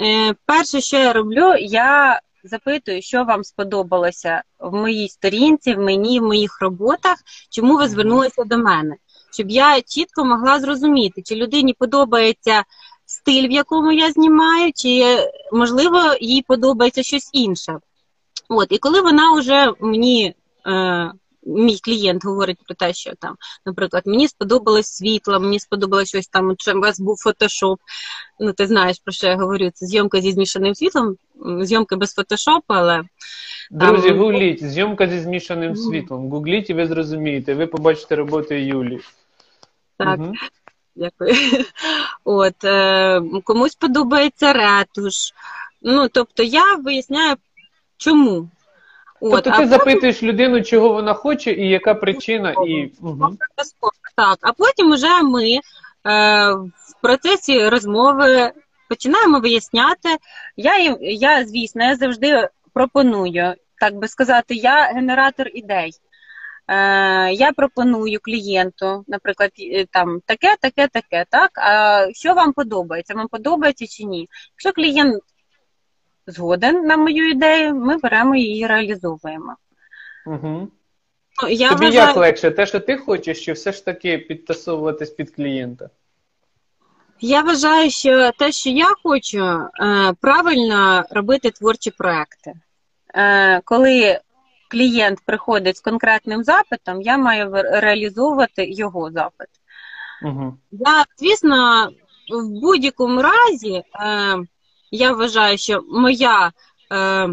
Е, 0.00 0.34
перше, 0.46 0.80
що 0.80 0.96
я 0.96 1.12
роблю, 1.12 1.54
я 1.60 2.20
запитую, 2.44 3.02
що 3.02 3.24
вам 3.24 3.44
сподобалося 3.44 4.42
в 4.58 4.74
моїй 4.76 5.08
сторінці, 5.08 5.74
в 5.74 5.78
мені, 5.78 6.20
в 6.20 6.22
моїх 6.22 6.62
роботах, 6.62 7.16
чому 7.50 7.76
ви 7.76 7.88
звернулися 7.88 8.44
до 8.44 8.58
мене, 8.58 8.96
щоб 9.32 9.50
я 9.50 9.80
чітко 9.80 10.24
могла 10.24 10.60
зрозуміти, 10.60 11.22
чи 11.22 11.34
людині 11.34 11.74
подобається 11.78 12.64
стиль, 13.06 13.48
в 13.48 13.50
якому 13.50 13.92
я 13.92 14.12
знімаю, 14.12 14.72
чи 14.74 15.18
можливо 15.52 16.00
їй 16.20 16.42
подобається 16.42 17.02
щось 17.02 17.30
інше. 17.32 17.78
От, 18.48 18.72
і 18.72 18.78
коли 18.78 19.00
вона 19.00 19.32
вже 19.32 19.72
мені. 19.80 20.34
Е, 20.66 21.12
Мій 21.48 21.78
клієнт 21.78 22.24
говорить 22.24 22.58
про 22.66 22.74
те, 22.74 22.94
що 22.94 23.12
там, 23.18 23.36
наприклад, 23.66 24.02
мені 24.06 24.28
сподобалось 24.28 24.86
світло, 24.86 25.40
мені 25.40 25.60
сподобалось 25.60 26.08
щось 26.08 26.26
там, 26.28 26.54
що 26.58 26.76
у 26.76 26.80
вас 26.80 27.00
був 27.00 27.16
фотошоп. 27.22 27.80
Ну, 28.40 28.52
ти 28.52 28.66
знаєш, 28.66 28.96
про 29.04 29.12
що 29.12 29.26
я 29.26 29.36
говорю, 29.36 29.70
це 29.74 29.86
зйомка 29.86 30.20
зі 30.20 30.32
змішаним 30.32 30.74
світлом, 30.74 31.16
зйомка 31.60 31.96
без 31.96 32.14
фотошопу, 32.14 32.64
але 32.74 33.02
Друзі, 33.70 34.08
Там- 34.08 34.18
гугліть, 34.18 34.70
зйомка 34.70 35.06
зі 35.08 35.20
змішаним 35.20 35.76
світлом. 35.76 36.30
Гугліть 36.30 36.70
і 36.70 36.74
ви 36.74 36.86
зрозумієте, 36.86 37.54
ви 37.54 37.66
побачите 37.66 38.16
роботи 38.16 38.60
Юлі. 38.60 39.00
так, 39.96 40.18
Мгм. 40.18 40.32
дякую. 40.96 41.34
От, 42.24 42.64
е, 42.64 43.20
комусь 43.44 43.74
подобається 43.74 44.52
ретуш. 44.52 45.14
Ну, 45.82 46.08
тобто 46.08 46.42
я 46.42 46.74
виясняю, 46.74 47.36
чому. 47.96 48.48
От, 49.20 49.32
Тобто 49.32 49.50
а 49.50 49.58
ти 49.58 49.66
запитуєш 49.66 50.22
людину, 50.22 50.62
чого 50.62 50.88
вона 50.88 51.14
хоче, 51.14 51.52
і 51.52 51.68
яка 51.68 51.94
причина, 51.94 52.54
і 52.66 52.92
угу. 53.02 53.36
Так, 54.16 54.38
а 54.40 54.52
потім 54.52 54.92
вже 54.92 55.22
ми 55.22 55.50
е, 55.54 55.60
в 56.52 57.02
процесі 57.02 57.68
розмови 57.68 58.52
починаємо 58.88 59.40
виясняти. 59.40 60.08
Я, 60.56 60.78
їм- 60.78 60.98
я, 61.00 61.46
звісно, 61.46 61.84
я 61.84 61.96
завжди 61.96 62.48
пропоную, 62.72 63.54
так 63.80 63.94
би 63.94 64.08
сказати, 64.08 64.54
я 64.54 64.82
генератор 64.82 65.48
ідей. 65.54 65.92
Е, 66.68 67.32
я 67.32 67.52
пропоную 67.52 68.18
клієнту, 68.22 69.04
наприклад, 69.08 69.50
е, 69.60 69.86
там 69.90 70.20
таке, 70.26 70.56
таке, 70.60 70.88
таке, 70.88 71.24
так. 71.30 71.50
А 71.54 72.06
що 72.12 72.34
вам 72.34 72.52
подобається? 72.52 73.14
Вам 73.14 73.28
подобається 73.28 73.86
чи 73.86 74.04
ні? 74.04 74.28
Якщо 74.54 74.72
клієнт 74.72 75.22
згоден 76.28 76.86
на 76.86 76.96
мою 76.96 77.30
ідею, 77.30 77.74
ми 77.74 77.96
беремо 77.96 78.36
її 78.36 78.60
і 78.60 78.66
реалізовуємо. 78.66 79.56
Угу. 80.26 80.68
Ну, 81.42 81.48
Я 81.48 81.68
Тобі 81.68 81.84
вважаю, 81.84 82.08
як 82.08 82.16
легше, 82.16 82.50
те, 82.50 82.66
що 82.66 82.80
ти 82.80 82.96
хочеш, 82.96 83.44
чи 83.44 83.52
все 83.52 83.72
ж 83.72 83.84
таки 83.84 84.18
підтасовуватись 84.18 85.10
під 85.10 85.34
клієнта? 85.34 85.90
Я 87.20 87.42
вважаю, 87.42 87.90
що 87.90 88.32
те, 88.38 88.52
що 88.52 88.70
я 88.70 88.86
хочу, 89.02 89.44
е, 89.44 89.68
правильно 90.20 91.04
робити 91.10 91.50
творчі 91.50 91.90
проекти. 91.90 92.52
Е, 93.14 93.60
Коли 93.64 94.20
клієнт 94.70 95.18
приходить 95.24 95.76
з 95.76 95.80
конкретним 95.80 96.44
запитом, 96.44 97.02
я 97.02 97.18
маю 97.18 97.50
реалізовувати 97.52 98.70
його 98.70 99.10
запит. 99.10 99.48
Угу. 100.24 100.56
Я, 100.70 101.04
звісно, 101.18 101.88
в 102.30 102.60
будь-якому 102.60 103.22
разі 103.22 103.74
е, 103.74 103.84
я 104.90 105.12
вважаю, 105.12 105.58
що 105.58 105.82
моя, 105.88 106.52
е, 106.92 107.28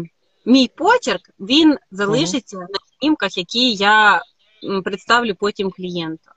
мій 0.46 0.70
почерк 0.76 1.30
він 1.40 1.76
залишиться 1.90 2.56
на 2.56 2.66
знімках, 3.00 3.38
які 3.38 3.72
я 3.72 4.22
представлю 4.84 5.34
потім 5.34 5.70
клієнту. 5.70 6.30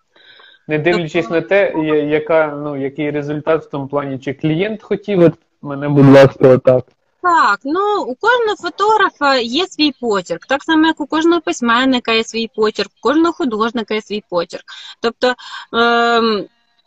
Не 0.68 0.80
дивлячись 0.80 1.30
на 1.30 1.42
те, 1.42 1.74
яка, 2.10 2.48
ну, 2.64 2.78
який 2.78 3.12
результат 3.12 3.66
в 3.66 3.70
тому 3.70 3.88
плані, 3.88 4.20
чи 4.20 4.34
клієнт 4.34 4.84
хотів, 4.84 5.20
от 5.20 5.34
мене, 5.62 5.90
будь 5.90 6.10
ласка, 6.10 6.48
отак. 6.50 6.86
Так, 7.22 7.60
ну 7.64 8.04
у 8.04 8.16
кожного 8.16 8.56
фотографа 8.58 9.36
є 9.36 9.68
свій 9.68 9.94
почерк, 10.02 10.46
так 10.46 10.64
само, 10.64 10.88
як 10.88 11.02
у 11.02 11.08
кожного 11.08 11.42
письменника 11.42 12.12
є 12.12 12.24
свій 12.24 12.50
почерк, 12.56 12.90
у 12.98 13.08
кожного 13.08 13.34
художника 13.34 13.94
є 13.94 14.02
свій 14.02 14.24
почерк. 14.30 14.64
Тобто, 15.02 15.36
ем, 15.74 16.46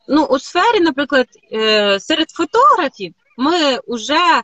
ну, 0.08 0.24
у 0.24 0.38
сфері, 0.38 0.80
наприклад, 0.80 1.26
е, 1.52 2.00
серед 2.00 2.30
фотографів 2.30 3.14
ми 3.38 3.78
вже, 3.88 4.42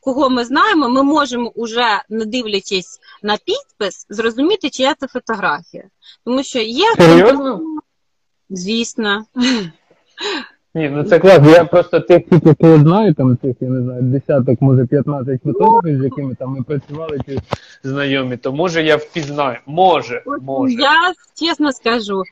кого 0.00 0.30
ми 0.30 0.44
знаємо, 0.44 0.88
ми 0.88 1.02
можемо 1.02 1.48
уже, 1.54 2.02
не 2.08 2.24
дивлячись 2.24 3.00
на 3.22 3.36
підпис, 3.36 4.06
зрозуміти, 4.08 4.70
чия 4.70 4.94
це 4.94 5.06
фотографія. 5.06 5.84
Тому 6.24 6.42
що 6.42 6.58
є 6.58 6.86
Серйозно? 6.96 7.60
звісно. 8.50 9.24
Ні, 10.74 10.88
ну 10.88 11.04
це 11.04 11.18
клас. 11.18 11.40
Я 11.44 11.64
просто 11.64 12.00
тих, 12.00 12.22
тільки 12.30 12.54
кого 12.54 12.78
знаю, 12.78 13.14
там 13.14 13.38
цих, 13.42 13.56
я 13.60 13.68
не 13.68 13.82
знаю, 13.82 14.02
десяток, 14.02 14.60
може 14.60 14.86
15 14.86 15.42
фотографів, 15.42 16.00
з 16.00 16.04
якими 16.04 16.34
там 16.34 16.50
ми 16.50 16.62
працювали, 16.62 17.18
чи 17.26 17.38
знайомі, 17.82 18.36
то 18.36 18.52
може 18.52 18.82
я 18.82 18.96
впізнаю. 18.96 19.58
Може, 19.66 20.22
От 20.26 20.42
може. 20.42 20.74
Я 20.74 21.12
чесно 21.40 21.72
скажу, 21.72 22.22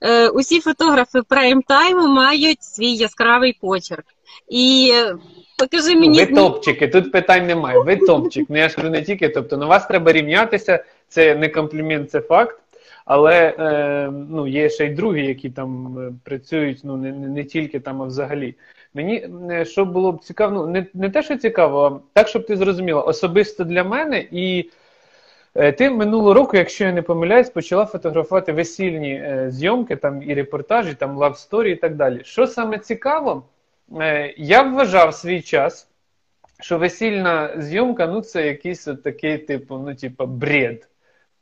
е, 0.00 0.28
усі 0.28 0.60
фотографи 0.60 1.18
прайм-тайму 1.18 2.06
мають 2.06 2.62
свій 2.62 2.92
яскравий 2.94 3.58
почерк. 3.60 4.04
І 4.48 4.92
е, 4.94 5.16
покажи 5.58 5.96
мені 5.96 6.24
Ви 6.24 6.34
топчики, 6.34 6.88
тут 6.88 7.12
питань 7.12 7.46
немає. 7.46 7.78
Ви 7.78 7.96
топчик. 7.96 8.46
Ну 8.48 8.56
я 8.58 8.68
ж 8.68 8.76
кажу 8.76 8.90
не 8.90 9.02
тільки. 9.02 9.28
Тобто 9.28 9.56
на 9.56 9.66
вас 9.66 9.86
треба 9.86 10.12
рівнятися. 10.12 10.84
Це 11.08 11.34
не 11.34 11.48
комплімент, 11.48 12.10
це 12.10 12.20
факт. 12.20 12.58
Але 13.04 13.54
е, 13.58 14.10
ну, 14.30 14.46
є 14.46 14.70
ще 14.70 14.86
й 14.86 14.90
другі, 14.90 15.26
які 15.26 15.50
там 15.50 15.98
е, 15.98 16.12
працюють, 16.24 16.80
ну 16.84 16.96
не, 16.96 17.12
не, 17.12 17.28
не 17.28 17.44
тільки 17.44 17.80
там, 17.80 18.02
а 18.02 18.04
взагалі. 18.04 18.54
Мені 18.94 19.28
е, 19.50 19.64
що 19.64 19.84
було 19.84 20.12
б 20.12 20.24
цікаво, 20.24 20.54
ну 20.54 20.66
не, 20.66 20.86
не 20.94 21.10
те, 21.10 21.22
що 21.22 21.36
цікаво, 21.36 21.84
а 21.84 22.18
так, 22.18 22.28
щоб 22.28 22.46
ти 22.46 22.56
зрозуміла, 22.56 23.02
особисто 23.02 23.64
для 23.64 23.84
мене 23.84 24.26
і. 24.30 24.70
Ти 25.78 25.90
минулого 25.90 26.34
року, 26.34 26.56
якщо 26.56 26.84
я 26.84 26.92
не 26.92 27.02
помиляюсь, 27.02 27.50
почала 27.50 27.86
фотографувати 27.86 28.52
весільні 28.52 29.24
зйомки, 29.48 29.96
там 29.96 30.22
і 30.22 30.34
репортажі, 30.34 30.94
там 30.94 31.18
story 31.18 31.66
і 31.66 31.76
так 31.76 31.96
далі. 31.96 32.20
Що 32.24 32.46
саме 32.46 32.78
цікаво, 32.78 33.42
я 34.36 34.62
вважав 34.62 35.14
свій 35.14 35.42
час, 35.42 35.88
що 36.60 36.78
весільна 36.78 37.54
зйомка, 37.60 38.06
ну 38.06 38.20
це 38.20 38.46
якийсь 38.46 38.88
от 38.88 39.02
такий, 39.02 39.38
типу, 39.38 39.78
ну, 39.78 39.94
типу, 39.94 40.26
бред. 40.26 40.88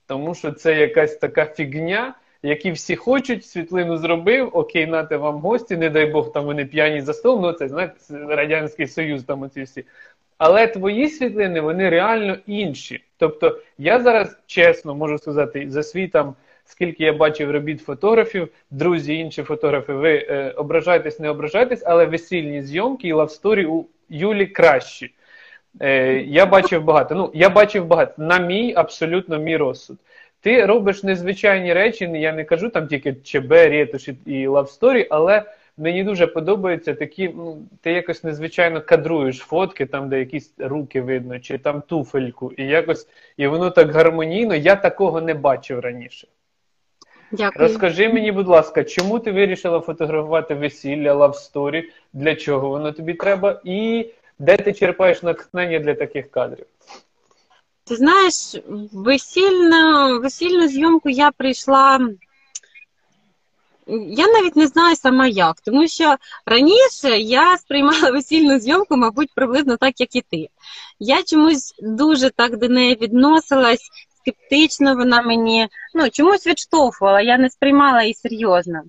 Тому 0.07 0.35
що 0.35 0.53
це 0.53 0.75
якась 0.75 1.17
така 1.17 1.47
фігня, 1.47 2.15
які 2.43 2.71
всі 2.71 2.97
хочуть, 2.97 3.47
світлину 3.47 3.97
зробив, 3.97 4.51
окей, 4.53 4.87
нате 4.87 5.17
вам 5.17 5.39
гості, 5.39 5.77
не 5.77 5.91
дай 5.91 6.07
Бог, 6.07 6.33
там 6.33 6.45
вони 6.45 6.65
п'яні 6.65 7.01
за 7.01 7.15
столом, 7.15 7.43
ну 7.43 7.53
це 7.53 7.69
знаєте, 7.69 7.95
Радянський 8.11 8.87
Союз, 8.87 9.25
там 9.25 9.43
оці 9.43 9.63
всі. 9.63 9.85
Але 10.39 10.67
твої 10.67 11.09
світлини, 11.09 11.61
вони 11.61 11.89
реально 11.89 12.37
інші. 12.47 13.05
Тобто, 13.17 13.61
я 13.79 14.01
зараз 14.01 14.37
чесно 14.47 14.95
можу 14.95 15.19
сказати, 15.19 15.71
за 15.71 15.83
свій 15.83 16.09
там, 16.09 16.35
скільки 16.73 17.05
я 17.05 17.13
бачив 17.13 17.51
робіт 17.51 17.81
фотографів, 17.81 18.49
друзі, 18.71 19.15
інші 19.15 19.43
фотографи, 19.43 19.93
ви 19.93 20.15
е, 20.15 20.51
ображайтесь, 20.57 21.21
не 21.21 21.31
ображайтесь, 21.31 21.83
але 21.87 22.07
весільні 22.07 22.63
зйомки 22.63 23.09
і 23.09 23.13
love 23.13 23.37
story 23.37 23.67
у 23.67 23.87
Юлі 24.09 24.47
кращі. 24.47 25.15
Е, 25.81 26.15
я 26.15 26.47
бачив 26.47 26.85
багато. 26.85 27.15
Ну, 27.15 27.31
я 27.35 27.51
бачив 27.51 27.87
багато. 27.87 28.23
На 28.23 28.39
мій 28.39 28.75
абсолютно 28.77 29.39
мій 29.39 29.57
розсуд. 29.57 29.99
Ти 30.41 30.67
робиш 30.67 31.03
незвичайні 31.03 31.73
речі, 31.73 32.05
я 32.05 32.33
не 32.33 32.45
кажу 32.45 32.69
там 32.69 32.87
тільки 32.87 33.15
ЧБ, 33.15 33.53
ретуш 33.53 34.09
і- 34.27 34.47
love 34.47 34.71
story, 34.71 35.07
але 35.11 35.43
мені 35.77 36.05
дуже 36.05 36.27
подобаються 36.27 36.95
такі, 36.95 37.29
ну, 37.29 37.63
ти 37.81 37.93
якось 37.93 38.25
незвичайно 38.25 38.81
кадруєш 38.81 39.39
фотки, 39.39 39.87
там, 39.87 40.09
де 40.09 40.19
якісь 40.19 40.55
руки 40.59 41.01
видно, 41.01 41.41
чи 41.41 41.59
там 41.59 41.83
туфельку, 41.83 42.53
і 42.53 42.65
якось, 42.65 43.09
і 43.37 43.47
воно 43.47 43.71
так 43.71 43.91
гармонійно, 43.91 44.55
я 44.55 44.77
такого 44.77 45.21
не 45.21 45.35
бачив 45.35 45.81
раніше. 45.81 46.29
Дякую. 47.33 47.69
Розкажи 47.69 48.09
мені, 48.09 48.33
будь 48.33 48.49
ласка, 48.49 48.85
чому 48.85 49.19
ти 49.19 49.33
вирішила 49.33 49.81
фотографувати 49.81 50.55
весілля, 50.55 51.15
love 51.15 51.45
story, 51.45 51.91
для 52.13 52.35
чого 52.35 52.69
воно 52.69 52.93
тобі 52.93 53.15
треба, 53.15 53.61
і 53.65 54.07
де 54.39 54.57
ти 54.57 54.73
черпаєш 54.73 55.23
натхнення 55.23 55.79
для 55.79 55.95
таких 55.95 56.31
кадрів? 56.31 56.67
Ти 57.85 57.97
знаєш, 57.97 58.57
весільну, 58.93 60.21
весільну 60.21 60.69
зйомку 60.69 61.09
я 61.09 61.31
прийшла. 61.31 62.09
Я 64.09 64.27
навіть 64.27 64.57
не 64.57 64.67
знаю 64.67 64.97
сама 64.97 65.27
як, 65.27 65.61
тому 65.61 65.89
що 65.89 66.17
раніше 66.47 67.19
я 67.19 67.59
сприймала 67.59 68.11
весільну 68.11 68.59
зйомку, 68.59 68.97
мабуть, 68.97 69.31
приблизно 69.35 69.77
так, 69.77 70.01
як 70.01 70.17
і 70.17 70.21
ти. 70.21 70.49
Я 70.99 71.23
чомусь 71.23 71.75
дуже 71.83 72.31
так 72.31 72.57
до 72.57 72.69
неї 72.69 72.99
відносилась, 73.01 73.91
скептично 74.23 74.95
вона 74.95 75.23
мені 75.23 75.69
ну, 75.95 76.11
чомусь 76.11 76.47
відштовхувала, 76.47 77.21
я 77.21 77.39
не 77.39 77.51
сприймала 77.51 78.03
її 78.03 78.15
серйозно. 78.15 78.83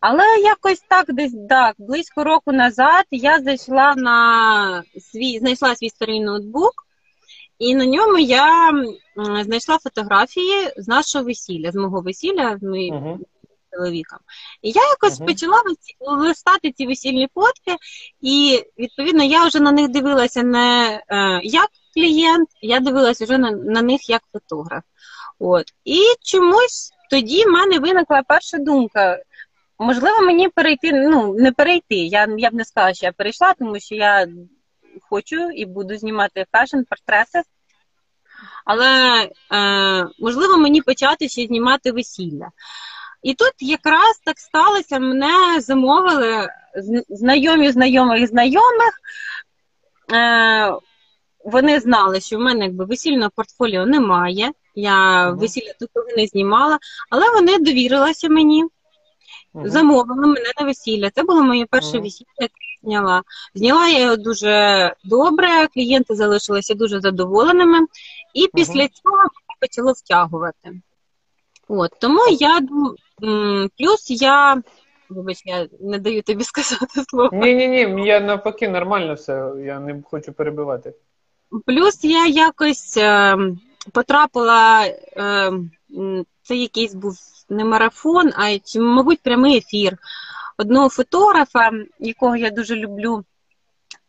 Але 0.00 0.24
якось 0.42 0.80
так, 0.88 1.06
десь 1.08 1.36
так, 1.48 1.74
близько 1.78 2.24
року 2.24 2.52
назад 2.52 3.04
я 3.10 3.40
зайшла 3.40 3.94
на 3.96 4.82
свій, 5.12 5.38
знайшла 5.38 5.76
свій 5.76 5.88
старий 5.88 6.20
ноутбук, 6.20 6.72
і 7.58 7.74
на 7.74 7.86
ньому 7.86 8.18
я 8.18 8.72
знайшла 9.42 9.78
фотографії 9.78 10.72
з 10.76 10.88
нашого 10.88 11.24
весілля, 11.24 11.72
з 11.72 11.74
мого 11.74 12.00
весілля, 12.00 12.58
з. 12.60 12.90
Чоловіком. 13.72 14.18
І 14.62 14.70
я 14.70 14.82
якось 14.88 15.20
uh-huh. 15.20 15.26
почала 15.26 15.62
листати 16.00 16.72
ці 16.72 16.86
весільні 16.86 17.28
фотки, 17.34 17.76
і 18.20 18.64
відповідно 18.78 19.24
я 19.24 19.46
вже 19.46 19.60
на 19.60 19.72
них 19.72 19.88
дивилася 19.88 20.42
не 20.42 21.02
е, 21.08 21.40
як 21.44 21.68
клієнт, 21.94 22.48
я 22.62 22.80
дивилася 22.80 23.24
вже 23.24 23.38
на, 23.38 23.50
на 23.50 23.82
них 23.82 24.10
як 24.10 24.22
фотограф. 24.32 24.82
От. 25.38 25.64
І 25.84 25.98
чомусь 26.22 26.92
тоді 27.10 27.44
в 27.44 27.48
мене 27.48 27.78
виникла 27.78 28.22
перша 28.28 28.58
думка. 28.58 29.18
Можливо, 29.78 30.20
мені 30.20 30.48
перейти, 30.48 30.92
ну, 30.92 31.34
не 31.34 31.52
перейти. 31.52 31.96
Я 31.96 32.28
я 32.38 32.50
б 32.50 32.54
не 32.54 32.64
сказала, 32.64 32.94
що 32.94 33.06
я 33.06 33.12
перейшла, 33.12 33.54
тому 33.54 33.80
що 33.80 33.94
я 33.94 34.28
хочу 35.10 35.50
і 35.50 35.66
буду 35.66 35.96
знімати 35.96 36.44
фешн-портрети. 36.52 37.42
Але 38.64 39.22
е, 39.52 40.08
можливо 40.18 40.58
мені 40.58 40.82
почати 40.82 41.28
ще 41.28 41.46
знімати 41.46 41.92
весілля. 41.92 42.48
І 43.22 43.34
тут 43.34 43.52
якраз 43.58 44.20
так 44.24 44.38
сталося, 44.38 44.98
мене 44.98 45.60
замовили 45.60 46.48
знайомі 47.08 47.70
знайомих 47.70 48.26
знайомих. 48.26 49.00
Е, 50.12 50.74
Вони 51.44 51.80
знали, 51.80 52.20
що 52.20 52.36
в 52.36 52.40
мене 52.40 52.64
якби 52.64 52.84
весільного 52.84 53.30
портфоліо 53.34 53.86
немає. 53.86 54.50
Я 54.74 55.30
весілля 55.30 55.72
такого 55.80 56.06
не 56.16 56.26
знімала, 56.26 56.78
але 57.10 57.30
вони 57.30 57.58
довірилися 57.58 58.28
мені. 58.28 58.64
Uh-huh. 59.54 59.68
Замовили 59.68 60.26
мене 60.26 60.52
на 60.60 60.66
весілля. 60.66 61.10
Це 61.10 61.22
було 61.22 61.42
моє 61.42 61.66
перше 61.66 61.88
uh-huh. 61.88 62.02
весілля, 62.02 62.28
яке 62.38 62.54
я 62.82 62.88
зняла. 62.88 63.22
Зняла 63.54 63.88
я 63.88 64.00
його 64.00 64.16
дуже 64.16 64.94
добре, 65.04 65.66
клієнти 65.74 66.14
залишилися 66.14 66.74
дуже 66.74 67.00
задоволеними, 67.00 67.86
і 68.34 68.48
після 68.54 68.88
цього 68.88 69.16
мене 69.16 69.56
почало 69.60 69.92
втягувати. 69.92 70.80
От, 71.68 71.90
Тому 72.00 72.20
я 72.30 72.60
плюс 73.78 74.10
я. 74.10 74.62
Вибач, 75.08 75.42
я 75.44 75.68
не 75.80 75.98
даю 75.98 76.22
тобі 76.22 76.44
сказати 76.52 77.04
слово. 77.08 77.30
Ні, 77.32 77.54
ні, 77.54 77.86
ні, 77.86 78.06
я 78.06 78.20
навпаки 78.20 78.68
нормально 78.68 79.14
все, 79.14 79.52
я 79.64 79.80
не 79.80 80.02
хочу 80.10 80.32
перебивати. 80.32 80.94
Плюс 81.66 82.04
я 82.04 82.26
якось 82.26 82.96
е, 82.96 83.36
потрапила, 83.92 84.84
е, 84.86 85.52
це 86.42 86.56
якийсь 86.56 86.94
був 86.94 87.14
не 87.48 87.64
марафон, 87.64 88.32
а 88.36 88.58
мабуть, 88.78 89.20
прямий 89.22 89.56
ефір 89.56 89.98
одного 90.58 90.88
фотографа, 90.88 91.70
якого 91.98 92.36
я 92.36 92.50
дуже 92.50 92.76
люблю. 92.76 93.24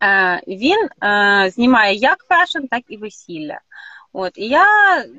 Е, 0.04 0.42
він 0.48 0.90
е, 1.04 1.50
знімає 1.50 1.96
як 1.96 2.26
fashion, 2.30 2.68
так 2.72 2.84
і 2.88 2.98
весілля. 2.98 3.60
От, 4.14 4.38
І 4.38 4.48
я 4.48 4.66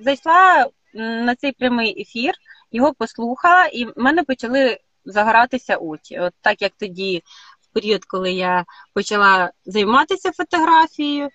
зайшла 0.04 0.66
на 0.94 1.34
цей 1.34 1.52
прямий 1.52 2.02
ефір, 2.02 2.34
його 2.72 2.94
послухала, 2.94 3.66
і 3.66 3.84
в 3.84 3.92
мене 3.96 4.22
почали 4.22 4.78
загоратися 5.04 5.76
очі. 5.76 6.18
От 6.18 6.32
так 6.40 6.62
як 6.62 6.72
тоді, 6.78 7.22
в 7.60 7.74
період, 7.74 8.04
коли 8.04 8.32
я 8.32 8.64
почала 8.94 9.50
займатися 9.64 10.32
фотографією, 10.32 11.28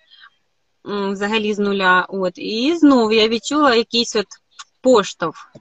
взагалі 0.84 1.54
з 1.54 1.58
нуля. 1.58 2.06
От, 2.08 2.38
І 2.38 2.76
знову 2.76 3.12
я 3.12 3.28
відчула 3.28 3.74
якийсь 3.74 4.16
от 4.16 4.26
поштовх. 4.80 5.52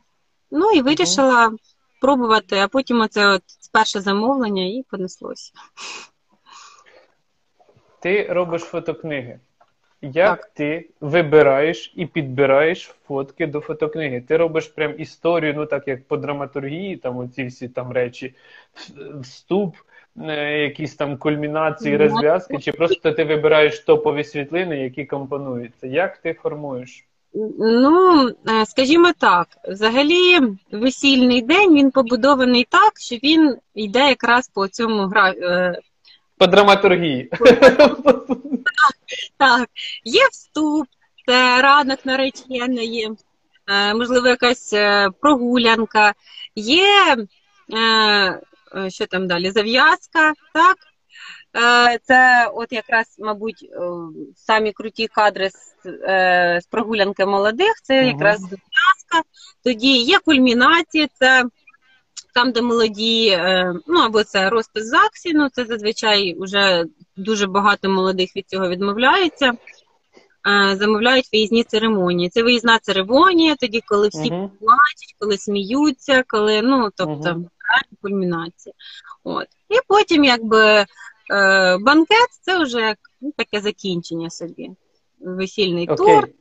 Ну 0.51 0.71
і 0.71 0.81
вирішила 0.81 1.47
угу. 1.47 1.57
пробувати, 2.01 2.59
а 2.59 2.67
потім 2.67 3.01
оце 3.01 3.27
от 3.27 3.43
перше 3.71 4.01
замовлення 4.01 4.63
і 4.63 4.85
понеслося. 4.89 5.51
Ти 8.01 8.27
робиш 8.33 8.61
фотокниги. 8.61 9.39
Як 10.13 10.41
так. 10.41 10.51
ти 10.53 10.89
вибираєш 11.01 11.93
і 11.95 12.05
підбираєш 12.05 12.95
фотки 13.07 13.47
до 13.47 13.59
фотокниги? 13.59 14.21
Ти 14.21 14.37
робиш 14.37 14.67
прям 14.67 14.93
історію, 14.97 15.53
ну 15.57 15.65
так 15.65 15.87
як 15.87 16.07
по 16.07 16.17
драматургії, 16.17 16.97
там 16.97 17.17
оці 17.17 17.45
всі 17.45 17.67
там 17.67 17.91
речі, 17.91 18.35
вступ, 19.21 19.75
е, 20.21 20.59
якісь 20.59 20.95
там 20.95 21.17
кульмінації, 21.17 21.97
розв'язки, 21.97 22.57
чи 22.57 22.71
просто 22.71 23.11
ти 23.11 23.23
вибираєш 23.23 23.79
топові 23.79 24.23
світлини, 24.23 24.79
які 24.79 25.05
компонуються? 25.05 25.87
Як 25.87 26.17
ти 26.17 26.33
формуєш? 26.33 27.05
Ну, 27.59 28.29
е, 28.29 28.65
скажімо 28.65 29.11
так, 29.19 29.47
взагалі 29.67 30.39
весільний 30.71 31.41
день 31.41 31.75
він 31.75 31.91
побудований 31.91 32.67
так, 32.69 32.93
що 32.99 33.15
він 33.15 33.57
йде 33.75 33.99
якраз 33.99 34.47
по 34.47 34.67
цьому 34.67 35.07
гра. 35.07 35.33
Е, 36.35 36.39
по 36.39 36.47
драматургії. 36.47 37.29
Так, 39.37 39.69
є 40.03 40.27
вступ, 40.31 40.87
це 41.25 41.61
ранок 41.61 42.05
нареченої, 42.05 43.09
е, 43.67 43.93
можливо, 43.93 44.27
якась 44.27 44.73
прогулянка, 45.21 46.13
є 46.55 47.15
що 48.89 49.05
там 49.07 49.27
далі, 49.27 49.51
зав'язка, 49.51 50.33
так? 50.53 50.77
Е, 51.55 51.99
це 52.03 52.47
от 52.53 52.71
якраз, 52.71 53.15
мабуть, 53.19 53.69
е, 53.71 53.77
самі 54.35 54.71
круті 54.71 55.07
кадри 55.07 55.49
з, 55.49 55.85
е, 55.85 56.59
з 56.63 56.65
прогулянки 56.65 57.25
молодих, 57.25 57.73
це 57.83 58.07
якраз 58.07 58.39
зв'язка. 58.39 59.29
Тоді 59.63 59.97
є 59.97 60.19
кульмінація, 60.19 61.07
це 61.13 61.43
там, 62.35 62.51
де 62.51 62.61
молоді, 62.61 63.39
ну 63.87 63.99
або 63.99 64.23
це 64.23 64.49
розпис 64.49 64.85
ЗАГСі, 64.85 65.33
ну 65.33 65.49
це 65.49 65.65
зазвичай 65.65 66.35
вже 66.39 66.85
дуже 67.17 67.47
багато 67.47 67.89
молодих 67.89 68.35
від 68.35 68.49
цього 68.49 68.69
відмовляються. 68.69 69.53
Замовляють 70.73 71.33
виїзні 71.33 71.63
церемонії. 71.63 72.29
Це 72.29 72.43
виїзна 72.43 72.79
церемонія, 72.79 73.55
тоді, 73.55 73.81
коли 73.87 74.07
всі 74.07 74.31
uh-huh. 74.31 74.49
плачуть, 74.59 75.15
коли 75.19 75.37
сміються, 75.37 76.23
коли 76.27 76.61
ну 76.61 76.89
тобто 76.95 77.29
uh-huh. 77.29 77.45
кульмінація. 78.01 78.75
От. 79.23 79.47
І 79.69 79.75
потім, 79.87 80.23
якби 80.23 80.85
Е, 81.31 81.77
банкет 81.77 82.29
це 82.41 82.63
вже 82.63 82.95
ну, 83.21 83.31
таке 83.37 83.61
закінчення 83.61 84.29
собі. 84.29 84.71
Весільний 85.19 85.87
торт. 85.87 86.31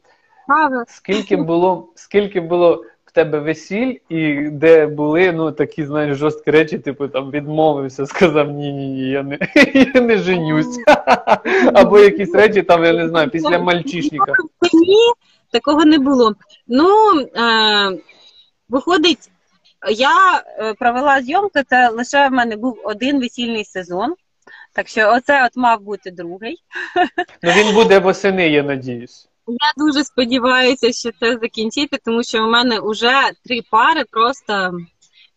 Кава. 0.48 0.84
Скільки 0.88 1.36
було 1.36 1.92
скільки 1.94 2.40
було 2.40 2.84
тебе 3.14 3.38
весіль, 3.38 3.96
і 4.08 4.34
де 4.34 4.86
були 4.86 5.32
ну, 5.32 5.52
такі 5.52 5.86
знаєш, 5.86 6.16
жорсткі 6.16 6.50
речі, 6.50 6.78
типу 6.78 7.08
там 7.08 7.30
відмовився, 7.30 8.06
сказав 8.06 8.50
ні-ні, 8.50 8.86
ні 8.86 9.08
я 9.08 9.22
не 9.22 9.38
я 9.94 10.00
не 10.00 10.18
женюсь. 10.18 10.78
Або 11.74 11.98
якісь 11.98 12.34
речі, 12.34 12.62
там, 12.62 12.84
я 12.84 12.92
не 12.92 13.08
знаю, 13.08 13.30
після 13.30 13.58
мальчишника. 13.58 14.32
Ні, 14.72 15.12
такого 15.50 15.84
не 15.84 15.98
було. 15.98 16.34
Ну, 16.66 17.20
е, 17.20 17.98
виходить, 18.68 19.30
я 19.90 20.42
е, 20.58 20.74
провела 20.74 21.22
зйомку, 21.22 21.60
це 21.68 21.88
лише 21.88 22.28
в 22.28 22.32
мене 22.32 22.56
був 22.56 22.80
один 22.84 23.20
весільний 23.20 23.64
сезон. 23.64 24.14
Так 24.72 24.88
що 24.88 25.12
оце 25.16 25.46
от 25.46 25.56
мав 25.56 25.80
бути 25.80 26.10
другий. 26.10 26.58
Ну 27.42 27.52
він 27.52 27.74
буде 27.74 27.98
восени, 27.98 28.48
я 28.48 28.62
надіюсь. 28.62 29.28
Я 29.46 29.84
дуже 29.84 30.04
сподіваюся, 30.04 30.92
що 30.92 31.10
це 31.20 31.38
закінчити, 31.42 31.98
тому 32.04 32.22
що 32.22 32.44
у 32.44 32.50
мене 32.50 32.80
вже 32.80 33.12
три 33.44 33.60
пари 33.70 34.04
просто 34.10 34.72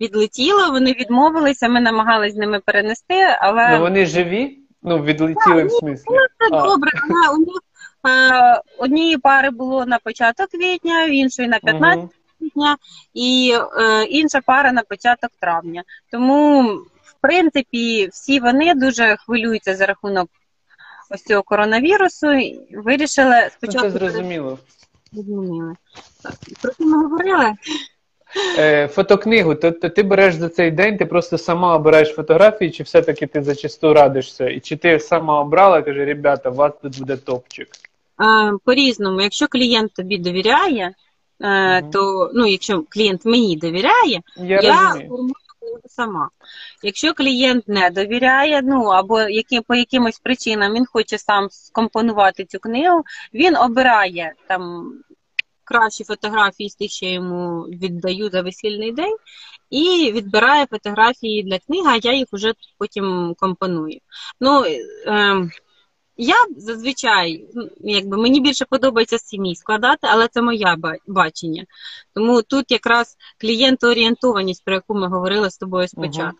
відлетіло, 0.01 0.71
вони 0.71 0.93
відмовилися, 0.93 1.69
ми 1.69 1.81
намагалися 1.81 2.35
з 2.35 2.37
ними 2.37 2.59
перенести, 2.59 3.15
але. 3.41 3.69
Ну 3.69 3.79
вони 3.79 4.05
живі? 4.05 4.57
Ну, 4.83 5.03
відлетіли 5.03 5.63
в 5.63 5.71
смислі. 5.71 6.05
Ну, 6.07 6.17
це 6.39 6.67
добре, 6.67 6.91
але 7.03 7.35
у 7.35 7.39
них 7.39 7.61
е, 8.09 8.61
однієї 8.77 9.17
пари 9.17 9.49
було 9.49 9.85
на 9.85 9.99
початок 9.99 10.49
квітня, 10.49 11.05
в 11.05 11.09
іншої 11.09 11.47
на 11.47 11.59
15 11.59 11.97
угу. 11.97 12.09
квітня 12.39 12.77
і 13.13 13.55
е, 13.79 14.03
інша 14.03 14.41
пара 14.45 14.71
на 14.71 14.81
початок 14.81 15.31
травня. 15.39 15.83
Тому, 16.11 16.63
в 17.03 17.21
принципі, 17.21 18.09
всі 18.11 18.39
вони 18.39 18.73
дуже 18.73 19.15
хвилюються 19.25 19.75
за 19.75 19.85
рахунок 19.85 20.29
ось 21.09 21.23
цього 21.23 21.43
коронавірусу. 21.43 22.31
і 22.31 22.59
Вирішили 22.71 23.41
Ну, 23.43 23.49
спочатку 23.57 23.81
Це 23.91 23.97
зрозуміло. 23.97 24.57
змінили. 25.13 25.75
Про 26.61 26.71
що 26.73 26.85
ми 26.85 27.03
говорили? 27.03 27.53
Е, 28.57 28.87
фотокнигу, 28.87 29.55
то, 29.55 29.71
то 29.71 29.89
ти 29.89 30.03
береш 30.03 30.35
за 30.35 30.49
цей 30.49 30.71
день, 30.71 30.97
ти 30.97 31.05
просто 31.05 31.37
сама 31.37 31.75
обираєш 31.75 32.09
фотографії, 32.09 32.71
чи 32.71 32.83
все-таки 32.83 33.27
ти 33.27 33.43
зачасту 33.43 33.93
радишся? 33.93 34.49
І 34.49 34.59
чи 34.59 34.75
ти 34.75 34.99
сама 34.99 35.41
обрала, 35.41 35.81
каже, 35.81 36.05
ребята, 36.05 36.49
у 36.49 36.53
вас 36.53 36.73
тут 36.81 36.99
буде 36.99 37.17
топчик. 37.17 37.67
Е, 38.21 38.51
По-різному, 38.65 39.21
якщо 39.21 39.47
клієнт 39.47 39.93
тобі 39.93 40.17
довіряє, 40.17 40.93
е, 41.41 41.81
то 41.81 42.31
ну, 42.33 42.47
якщо 42.47 42.83
клієнт 42.89 43.25
мені 43.25 43.57
довіряє, 43.57 44.21
Я, 44.37 44.61
я 44.61 44.77
формую 45.09 45.33
сама. 45.85 46.29
Якщо 46.83 47.13
клієнт 47.13 47.67
не 47.67 47.89
довіряє, 47.89 48.61
ну 48.61 48.83
або 48.83 49.21
які, 49.21 49.61
по 49.61 49.75
якимось 49.75 50.19
причинам 50.19 50.73
він 50.73 50.85
хоче 50.85 51.17
сам 51.17 51.47
скомпонувати 51.49 52.45
цю 52.45 52.59
книгу, 52.59 53.03
він 53.33 53.55
обирає 53.55 54.33
там 54.47 54.93
кращі 55.63 56.03
фотографії 56.03 56.69
з 56.69 56.75
тих, 56.75 56.91
що 56.91 57.05
йому 57.05 57.61
віддаю 57.61 58.29
за 58.29 58.41
весільний 58.41 58.91
день, 58.91 59.15
і 59.69 60.11
відбирає 60.11 60.65
фотографії 60.65 61.43
для 61.43 61.59
книги, 61.59 61.87
а 61.87 61.99
я 62.03 62.13
їх 62.13 62.27
вже 62.31 62.53
потім 62.77 63.35
компоную. 63.37 63.99
Ну, 64.41 64.65
е, 64.65 65.49
я 66.17 66.35
зазвичай, 66.57 67.45
ну, 67.53 67.69
якби 67.79 68.17
мені 68.17 68.41
більше 68.41 68.65
подобається 68.65 69.17
сім'ї 69.17 69.55
складати, 69.55 70.07
але 70.11 70.27
це 70.27 70.41
ба- 70.77 70.95
бачення. 71.07 71.65
Тому 72.13 72.41
тут 72.41 72.71
якраз 72.71 73.17
клієнтоорієнтованість, 73.37 74.65
про 74.65 74.73
яку 74.73 74.95
ми 74.95 75.07
говорили 75.07 75.49
з 75.49 75.57
тобою 75.57 75.87
спочатку. 75.87 76.37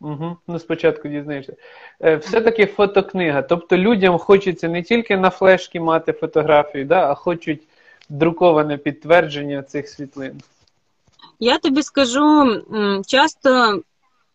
Угу. 0.00 0.36
Ну, 0.48 0.58
спочатку 0.58 1.08
дізнаєшся. 1.08 1.52
Е, 2.00 2.16
все-таки 2.16 2.66
фотокнига. 2.66 3.42
Тобто 3.42 3.76
людям 3.76 4.18
хочеться 4.18 4.68
не 4.68 4.82
тільки 4.82 5.16
на 5.16 5.30
флешці 5.30 5.80
мати 5.80 6.12
фотографію, 6.12 6.84
да, 6.84 7.10
а 7.10 7.14
хочуть 7.14 7.60
друковане 8.08 8.76
підтвердження 8.76 9.62
цих 9.62 9.88
світлин. 9.88 10.40
Я 11.40 11.58
тобі 11.58 11.82
скажу, 11.82 12.62
часто 13.06 13.80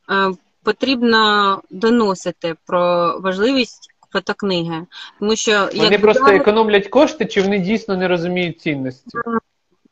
е, 0.10 0.32
потрібно 0.64 1.62
доносити 1.70 2.56
про 2.66 3.16
важливість 3.20 3.95
фотокниги, 4.16 4.86
тому 5.20 5.36
що 5.36 5.70
Вони 5.76 5.90
як 5.90 6.02
просто 6.02 6.26
зараз- 6.26 6.42
економлять 6.42 6.88
кошти, 6.88 7.26
чи 7.26 7.42
вони 7.42 7.60
дійсно 7.60 7.98
не 7.98 8.08
розуміють 8.08 8.62
цінності? 8.62 9.10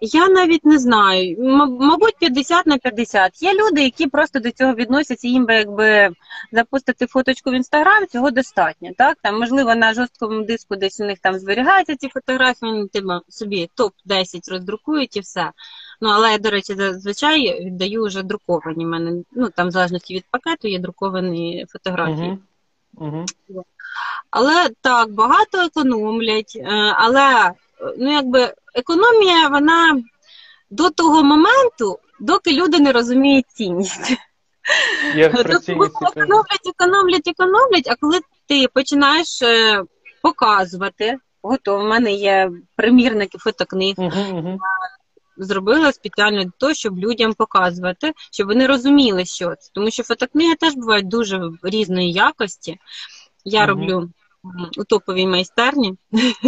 Я 0.02 0.28
навіть 0.30 0.66
не 0.66 0.80
знаю. 0.80 1.38
М- 1.40 1.78
мабуть, 1.80 2.18
50 2.20 2.66
на 2.66 2.78
50. 2.78 3.42
Є 3.44 3.54
люди, 3.54 3.84
які 3.84 4.08
просто 4.08 4.40
до 4.40 4.52
цього 4.52 4.74
відносяться, 4.74 5.28
їм 5.28 5.46
би 5.46 5.54
якби 5.54 6.10
запустити 6.52 7.08
фоточку 7.08 7.52
в 7.52 7.54
інстаграм, 7.54 8.08
цього 8.08 8.32
достатньо. 8.32 8.90
Так 8.98 9.18
там 9.22 9.40
можливо 9.40 9.76
на 9.76 9.94
жорсткому 9.94 10.44
диску 10.44 10.76
десь 10.76 11.00
у 11.00 11.06
них 11.06 11.20
там 11.20 11.40
зберігаються 11.40 11.96
ці 11.96 12.10
фотографії, 12.10 12.72
вони 12.72 12.88
типу, 12.88 13.10
собі 13.30 13.70
топ 13.76 13.94
10 14.06 14.50
роздрукують 14.50 15.18
і 15.18 15.20
все. 15.20 15.52
Ну 16.02 16.10
але 16.10 16.32
я, 16.32 16.38
до 16.38 16.50
речі, 16.50 16.74
зазвичай 16.76 17.66
віддаю 17.66 18.04
вже 18.06 18.24
друковані. 18.24 18.86
У 18.86 18.90
мене 18.90 19.24
ну 19.32 19.50
там 19.50 19.68
в 19.68 19.72
залежності 19.72 20.16
від 20.16 20.26
пакету 20.32 20.68
є 20.68 20.80
друковані 20.80 21.66
фотографії. 21.70 22.30
Угу. 22.30 23.08
Угу. 23.08 23.26
Але 24.32 24.70
так, 24.82 25.12
багато 25.12 25.58
економлять, 25.58 26.54
е, 26.56 26.96
але 26.98 27.46
е, 27.46 27.54
ну 27.98 28.12
якби 28.14 28.54
економія 28.76 29.48
вона 29.48 30.04
до 30.70 30.90
того 30.90 31.24
моменту, 31.24 32.00
доки 32.20 32.52
люди 32.52 32.80
не 32.80 32.92
розуміють 32.92 33.46
цінність. 33.48 34.18
Я 35.16 35.28
економлять, 35.28 36.68
економлять, 36.70 37.28
економлять, 37.28 37.88
а 37.88 37.96
коли 37.96 38.20
ти 38.48 38.68
починаєш 38.74 39.42
е, 39.42 39.84
показувати, 40.22 41.18
готово, 41.42 41.84
в 41.84 41.88
мене 41.88 42.14
є 42.14 42.52
примірники 42.76 43.38
фотокниг, 43.38 43.96
Угу, 43.98 44.12
угу. 44.32 44.60
зробила 45.38 45.92
спеціально 45.92 46.44
для 46.44 46.52
того, 46.58 46.74
щоб 46.74 46.98
людям 46.98 47.34
показувати, 47.34 48.14
щоб 48.32 48.48
вони 48.48 48.68
розуміли, 48.68 49.26
що 49.26 49.56
це. 49.60 49.72
Тому 49.74 49.92
що 49.92 50.04
фотокниги 50.04 50.56
теж 50.56 50.74
бувають 50.74 51.08
дуже 51.08 51.42
різної 51.64 52.12
якості. 52.12 52.78
Я 53.46 53.66
роблю 53.66 54.10
у 54.78 54.84
топовій 54.84 55.28
майстерні. 55.28 55.96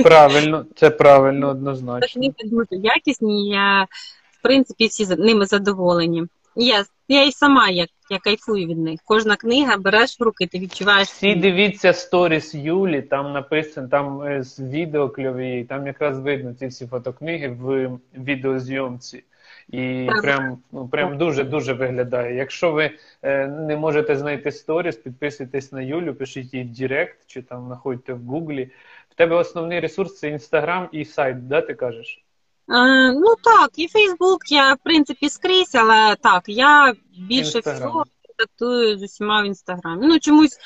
Правильно, 0.04 0.66
це 0.76 0.90
правильно, 0.90 1.50
однозначно. 1.50 2.22
Книги 2.22 2.34
дуже 2.46 2.82
якісні, 2.84 3.50
я 3.50 3.84
в 4.32 4.42
принципі 4.42 4.88
всі 4.88 5.06
за- 5.06 5.16
ними 5.16 5.46
задоволені. 5.46 6.24
Я, 6.56 6.86
я 7.08 7.26
і 7.26 7.32
сама 7.32 7.70
як, 7.70 7.90
я 8.10 8.20
кайфую 8.20 8.68
від 8.68 8.78
них. 8.78 9.00
Кожна 9.06 9.36
книга 9.36 9.78
береш 9.78 10.20
в 10.20 10.24
руки, 10.24 10.48
ти 10.48 10.60
відчуваєш. 10.60 11.08
Всі 11.08 11.36
дивіться 11.36 11.94
сторіс 11.94 12.56
Юлі, 12.56 13.02
там 13.02 13.34
написано, 13.34 13.88
там 13.88 14.22
е, 14.22 14.44
з 14.44 14.60
відео 14.60 15.10
кльові, 15.10 15.66
там 15.70 15.88
якраз 15.88 16.20
видно 16.20 16.54
ці 16.54 16.68
всі 16.68 16.88
фотокниги 16.88 17.48
в 17.48 17.90
відеозйомці. 18.18 19.24
І 19.70 20.10
прям, 20.22 20.58
ну, 20.72 20.88
прям 20.88 21.18
дуже-дуже 21.18 21.74
виглядає. 21.74 22.36
Якщо 22.36 22.72
ви 22.72 22.92
е, 23.22 23.48
не 23.48 23.78
можете 23.78 24.18
знайти 24.18 24.52
сторіс, 24.52 24.96
підписуйтесь 24.96 25.72
на 25.72 25.82
Юлю, 25.82 26.14
пишіть 26.14 26.54
їй 26.54 26.64
в 26.64 26.70
Директ 26.70 27.18
чи 27.28 27.42
там 27.42 27.66
знаходьте 27.66 28.14
в 28.14 28.20
Гуглі. 28.20 28.72
В 29.10 29.16
тебе 29.16 29.36
основний 29.36 29.80
ресурс 29.80 30.20
це 30.20 30.30
Інстаграм 30.30 30.90
і 30.92 31.06
сайт, 31.06 31.48
да, 31.48 31.62
ти 31.62 31.74
кажеш? 31.74 32.24
Е, 32.70 33.12
ну 33.12 33.36
так, 33.44 33.70
і 33.76 33.88
Фейсбук 33.88 34.52
я 34.52 34.74
в 34.74 34.78
принципі 34.84 35.30
скрізь, 35.30 35.76
але 35.76 36.16
так, 36.16 36.44
я 36.48 36.94
більше 37.18 37.58
Інстаграм. 37.58 37.80
всього 37.80 38.06
контактую 38.28 38.98
з 38.98 39.04
усіма 39.04 39.42
в 39.42 39.46
інстаграмі. 39.46 40.08
Ну 40.08 40.20
чомусь 40.20 40.58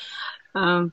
е, 0.56 0.90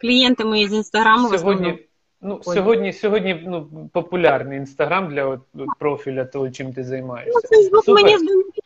клієнти 0.00 0.44
мої 0.44 0.68
з 0.68 0.72
інстаграму. 0.72 1.38
Сьогодні, 1.38 1.87
ну, 2.20 2.40
Ой. 2.46 2.54
сьогодні, 2.54 2.92
сьогодні 2.92 3.42
ну, 3.46 3.88
популярний 3.92 4.58
інстаграм 4.58 5.08
для 5.08 5.24
от, 5.24 5.40
профіля 5.78 6.24
того, 6.24 6.50
чим 6.50 6.72
ти 6.72 6.80
Ну, 6.80 6.86
займаєшся. 6.86 7.48
Фейсбук 7.48 7.84
Супер. 7.84 8.04
мені 8.04 8.16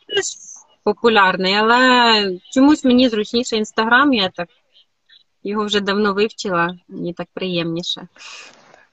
теж 0.07 0.25
популярний, 0.83 1.53
але 1.53 2.39
чомусь 2.51 2.83
мені 2.83 3.09
зручніше 3.09 3.55
інстаграм, 3.55 4.13
я 4.13 4.29
так 4.29 4.49
його 5.43 5.65
вже 5.65 5.79
давно 5.79 6.13
вивчила, 6.13 6.77
мені 6.87 7.13
так 7.13 7.27
приємніше. 7.33 8.07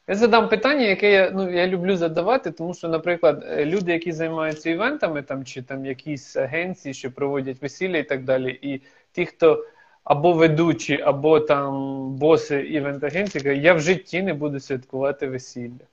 Я 0.08 0.16
задам 0.16 0.48
питання, 0.48 0.86
яке 0.86 1.12
я, 1.12 1.30
ну, 1.34 1.50
я 1.50 1.66
люблю 1.66 1.96
задавати, 1.96 2.50
тому 2.50 2.74
що, 2.74 2.88
наприклад, 2.88 3.44
е, 3.46 3.64
люди, 3.64 3.92
які 3.92 4.12
займаються 4.12 4.70
івентами, 4.70 5.22
там, 5.22 5.44
чи 5.44 5.62
там 5.62 5.86
якісь 5.86 6.36
агенції, 6.36 6.94
що 6.94 7.12
проводять 7.12 7.62
весілля 7.62 7.98
і 7.98 8.02
так 8.02 8.24
далі, 8.24 8.58
і 8.62 8.82
ті, 9.12 9.26
хто 9.26 9.64
або 10.10 10.32
ведучі, 10.32 11.00
або 11.04 11.40
там 11.40 11.74
боси 12.10 12.60
івент-агенції, 12.60 13.44
кажуть, 13.44 13.64
я 13.64 13.74
в 13.74 13.80
житті 13.80 14.22
не 14.22 14.34
буду 14.34 14.60
святкувати 14.60 15.26
весілля. 15.26 15.86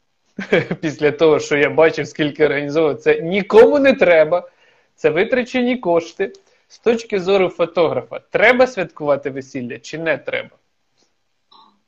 Після 0.81 1.11
того, 1.11 1.39
що 1.39 1.57
я 1.57 1.69
бачив, 1.69 2.07
скільки 2.07 2.45
організовано, 2.45 2.93
це 2.93 3.21
нікому 3.21 3.79
не 3.79 3.93
треба, 3.93 4.49
це 4.95 5.09
витрачені 5.09 5.77
кошти. 5.77 6.33
З 6.67 6.79
точки 6.79 7.19
зору 7.19 7.49
фотографа, 7.49 8.19
треба 8.29 8.67
святкувати 8.67 9.29
весілля 9.29 9.79
чи 9.79 9.97
не 9.97 10.17
треба? 10.17 10.55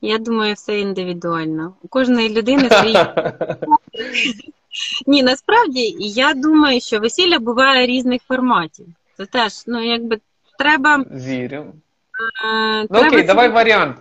Я 0.01 0.17
думаю, 0.17 0.53
все 0.53 0.79
індивідуально. 0.79 1.73
У 1.81 1.87
кожної 1.87 2.29
людини 2.29 2.69
свої. 2.69 2.95
Ні, 5.07 5.23
насправді 5.23 5.95
я 5.99 6.33
думаю, 6.33 6.81
що 6.81 6.99
весілля 6.99 7.39
буває 7.39 7.87
різних 7.87 8.21
форматів. 8.21 8.85
Це 9.17 9.25
теж, 9.25 9.53
ну 9.67 9.83
якби 9.83 10.19
треба. 10.57 11.05
Вірю. 11.11 11.73
Е, 12.45 12.81
Ну 12.81 12.87
треба 12.87 13.07
окей, 13.07 13.23
давай 13.23 13.49
варіант. 13.49 13.97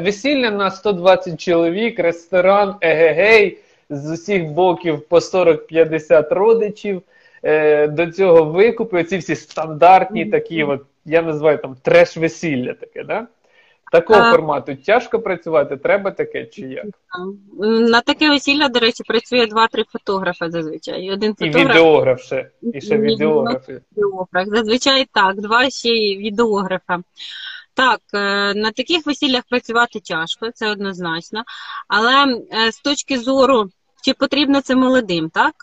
Весілля 0.00 0.50
на 0.50 0.70
120 0.70 1.40
чоловік, 1.40 1.98
ресторан, 1.98 2.74
егегей, 2.80 3.58
з 3.90 4.10
усіх 4.10 4.44
боків 4.44 5.08
по 5.08 5.18
40-50 5.18 6.34
родичів. 6.34 7.02
Е, 7.42 7.86
до 7.88 8.06
цього 8.06 8.44
викупи, 8.44 9.04
ці 9.04 9.18
всі 9.18 9.34
стандартні 9.34 10.26
такі, 10.26 10.64
от, 10.64 10.82
я 11.04 11.22
називаю 11.22 11.58
там 11.58 11.76
треш-весілля 11.84 12.74
таке, 12.74 13.04
да? 13.04 13.26
Такого 13.92 14.20
А. 14.20 14.30
формату 14.30 14.74
тяжко 14.74 15.20
працювати, 15.20 15.76
треба 15.76 16.10
таке 16.10 16.46
чи 16.46 16.60
як? 16.62 16.84
На 17.60 18.00
таке 18.00 18.30
весілля, 18.30 18.68
до 18.68 18.80
речі, 18.80 19.02
працює 19.06 19.46
два-три 19.46 19.84
фотографа 19.88 20.50
зазвичай. 20.50 21.10
Один 21.10 21.34
І 21.40 21.44
відеограф 21.48 22.20
ще, 22.20 22.50
і 22.74 22.80
ще 22.80 22.98
відеографи. 22.98 23.82
відеограф. 23.96 24.46
Зазвичай 24.46 25.06
так, 25.12 25.40
два 25.40 25.70
ще 25.70 25.88
й 25.88 26.18
відеографа. 26.18 26.98
Так, 27.74 28.00
е, 28.14 28.54
на 28.54 28.70
таких 28.70 29.06
весіллях 29.06 29.42
працювати 29.50 30.00
тяжко, 30.00 30.50
це 30.54 30.70
однозначно. 30.70 31.42
Але 31.88 32.24
е, 32.52 32.72
з 32.72 32.80
точки 32.80 33.18
зору, 33.18 33.70
чи 34.04 34.14
потрібно 34.14 34.60
це 34.60 34.76
молодим, 34.76 35.30
так? 35.30 35.54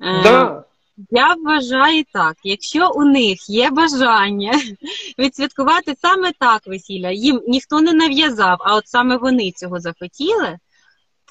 Е, 0.00 0.22
Да. 0.22 0.64
Я 1.10 1.34
вважаю 1.34 2.04
так, 2.12 2.36
якщо 2.44 2.90
у 2.90 3.04
них 3.04 3.50
є 3.50 3.70
бажання 3.70 4.52
відсвяткувати 5.18 5.96
саме 6.00 6.32
так 6.38 6.66
весілля, 6.66 7.10
їм 7.10 7.42
ніхто 7.48 7.80
не 7.80 7.92
нав'язав, 7.92 8.56
а 8.60 8.74
от 8.74 8.88
саме 8.88 9.16
вони 9.16 9.52
цього 9.52 9.80
захотіли, 9.80 10.58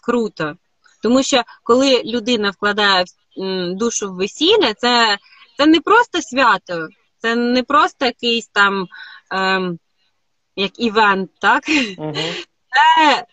круто. 0.04 0.56
Тому 1.04 1.24
що 1.24 1.44
коли 1.64 2.04
людина 2.04 2.50
вкладає 2.50 3.06
душу 3.76 4.12
в 4.12 4.16
весілля, 4.16 4.74
це, 4.74 5.18
це 5.58 5.66
не 5.66 5.80
просто 5.80 6.22
свято, 6.22 6.88
це 7.18 7.36
не 7.36 7.64
просто 7.64 8.06
якийсь 8.06 8.48
там 8.48 8.88
ем, 9.32 9.80
як 10.56 10.80
івент, 10.80 11.32
так? 11.40 11.64
Угу. 11.98 12.16
Це 12.70 13.26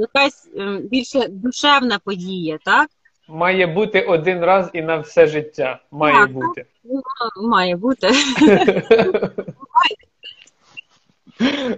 якась 0.00 0.48
більше 0.90 1.28
душевна 1.28 1.98
подія, 1.98 2.58
так? 2.64 2.90
Має 3.28 3.66
бути 3.66 4.00
один 4.00 4.44
раз 4.44 4.70
і 4.72 4.82
на 4.82 4.96
все 4.98 5.26
життя. 5.26 5.80
Має 5.90 6.14
Так. 6.14 6.32
бути. 6.32 6.66
Ну, 6.84 7.02
Має 7.48 7.76
бути. 7.76 8.10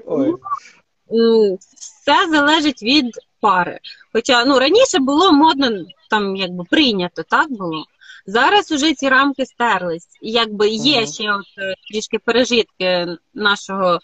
Ой. 0.07 0.35
Все 1.61 2.29
залежить 2.31 2.83
від 2.83 3.07
пари. 3.41 3.79
Хоча 4.13 4.45
ну 4.45 4.59
раніше 4.59 4.99
було 4.99 5.33
модно, 5.33 5.71
там 6.11 6.37
якби 6.37 6.65
прийнято, 6.65 7.23
так 7.23 7.51
було. 7.51 7.85
Зараз 8.27 8.73
уже 8.73 8.95
ці 8.95 9.09
рамки 9.09 9.47
стерлись. 9.47 10.09
І 10.23 10.31
якби 10.31 10.69
є 10.69 11.07
ще 11.07 11.33
от 11.33 11.47
е, 11.59 11.75
трішки 11.91 12.19
пережитки 12.19 13.07
нашого 13.35 13.99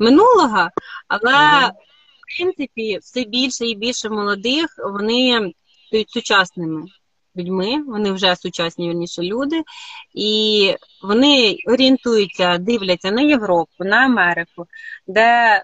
минулого, 0.00 0.68
але 1.08 1.66
в 1.66 2.38
принципі 2.38 2.98
все 3.02 3.24
більше 3.24 3.66
і 3.66 3.74
більше 3.74 4.08
молодих 4.08 4.66
вони 4.92 5.52
сучасними 6.08 6.86
людьми, 7.36 7.82
вони 7.86 8.12
вже 8.12 8.36
сучасні 8.36 8.88
вірніше 8.88 9.22
люди, 9.22 9.62
і 10.14 10.74
вони 11.02 11.56
орієнтуються, 11.66 12.58
дивляться 12.58 13.10
на 13.10 13.22
Європу, 13.22 13.84
на 13.84 13.96
Америку, 13.96 14.66
де 15.06 15.62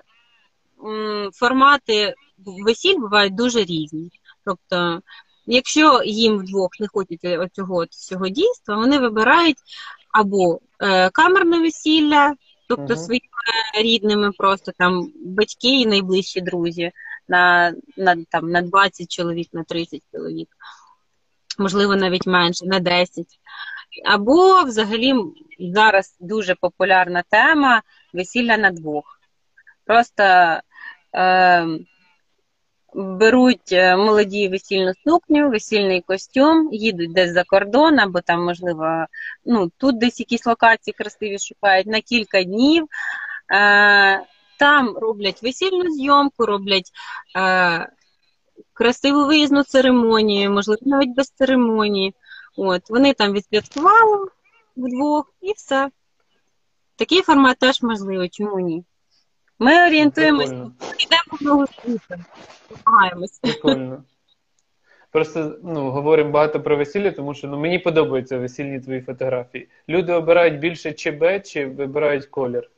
формати 1.32 2.14
весіль 2.66 2.98
бувають 2.98 3.34
дуже 3.34 3.64
різні. 3.64 4.10
Тобто, 4.44 5.00
якщо 5.46 6.02
їм 6.04 6.38
вдвох 6.38 6.70
не 6.80 6.88
хочеться 6.88 7.38
оцього 7.38 7.84
всього 7.90 8.28
дійства, 8.28 8.76
вони 8.76 8.98
вибирають 8.98 9.58
або 10.12 10.60
е, 10.80 11.10
камерне 11.10 11.60
весілля, 11.60 12.34
тобто 12.68 12.94
Мгм. 12.94 12.96
своїми 12.96 13.22
рідними, 13.82 14.32
просто 14.32 14.72
там 14.78 15.12
батьки 15.24 15.80
і 15.80 15.86
найближчі 15.86 16.40
друзі 16.40 16.92
на, 17.28 17.74
на, 17.96 18.16
там, 18.30 18.50
на 18.50 18.62
20 18.62 19.10
чоловік, 19.10 19.48
на 19.52 19.64
30 19.64 20.02
чоловік, 20.12 20.48
можливо, 21.58 21.96
навіть 21.96 22.26
менше, 22.26 22.66
на 22.66 22.80
10. 22.80 23.26
Або 24.04 24.62
взагалі 24.62 25.14
зараз 25.58 26.16
дуже 26.20 26.54
популярна 26.54 27.22
тема 27.30 27.82
весілля 28.12 28.56
на 28.56 28.70
двох. 28.70 29.20
Просто 29.84 30.22
е, 31.14 31.66
беруть 32.94 33.72
е, 33.72 33.96
молоді 33.96 34.48
весільну 34.48 34.92
сукню, 35.04 35.50
весільний 35.50 36.00
костюм, 36.00 36.68
їдуть 36.72 37.12
десь 37.12 37.32
за 37.32 37.44
кордон, 37.44 37.98
або 37.98 38.20
там, 38.20 38.44
можливо, 38.44 39.06
ну, 39.44 39.70
тут 39.76 39.98
десь 39.98 40.20
якісь 40.20 40.46
локації 40.46 40.94
красиві 40.98 41.38
шукають 41.38 41.86
на 41.86 42.00
кілька 42.00 42.42
днів. 42.42 42.86
Е, 43.52 44.20
там 44.62 44.96
роблять 44.96 45.42
весільну 45.42 45.90
зйомку, 45.90 46.46
роблять 46.46 46.90
е, 47.36 47.88
красиву 48.72 49.26
виїзну 49.26 49.62
церемонію, 49.62 50.50
можливо, 50.50 50.80
навіть 50.82 51.16
без 51.16 51.30
церемонії. 51.30 52.14
От, 52.56 52.90
вони 52.90 53.12
там 53.12 53.32
відсвяткували 53.32 54.28
вдвох 54.76 55.34
і 55.40 55.52
все. 55.52 55.90
Такий 56.96 57.22
формат 57.22 57.58
теж 57.58 57.82
можливий, 57.82 58.28
чому 58.28 58.60
ні? 58.60 58.84
Ми 59.58 59.86
орієнтуємося, 59.86 60.48
Прикольно. 60.48 60.72
йдемо 60.98 61.38
в 61.40 61.42
ногу 61.42 61.66
світу, 61.66 62.24
намагаємося. 62.86 63.40
Прикольно. 63.42 64.04
Просто 65.10 65.58
ну, 65.62 65.90
говоримо 65.90 66.30
багато 66.30 66.60
про 66.60 66.76
весілля, 66.76 67.10
тому 67.10 67.34
що 67.34 67.48
ну, 67.48 67.58
мені 67.58 67.78
подобаються 67.78 68.38
весільні 68.38 68.80
твої 68.80 69.00
фотографії. 69.00 69.68
Люди 69.88 70.12
обирають 70.12 70.58
більше 70.58 70.92
ЧБ 70.92 71.42
чи 71.44 71.66
вибирають 71.66 72.26
колір? 72.26 72.70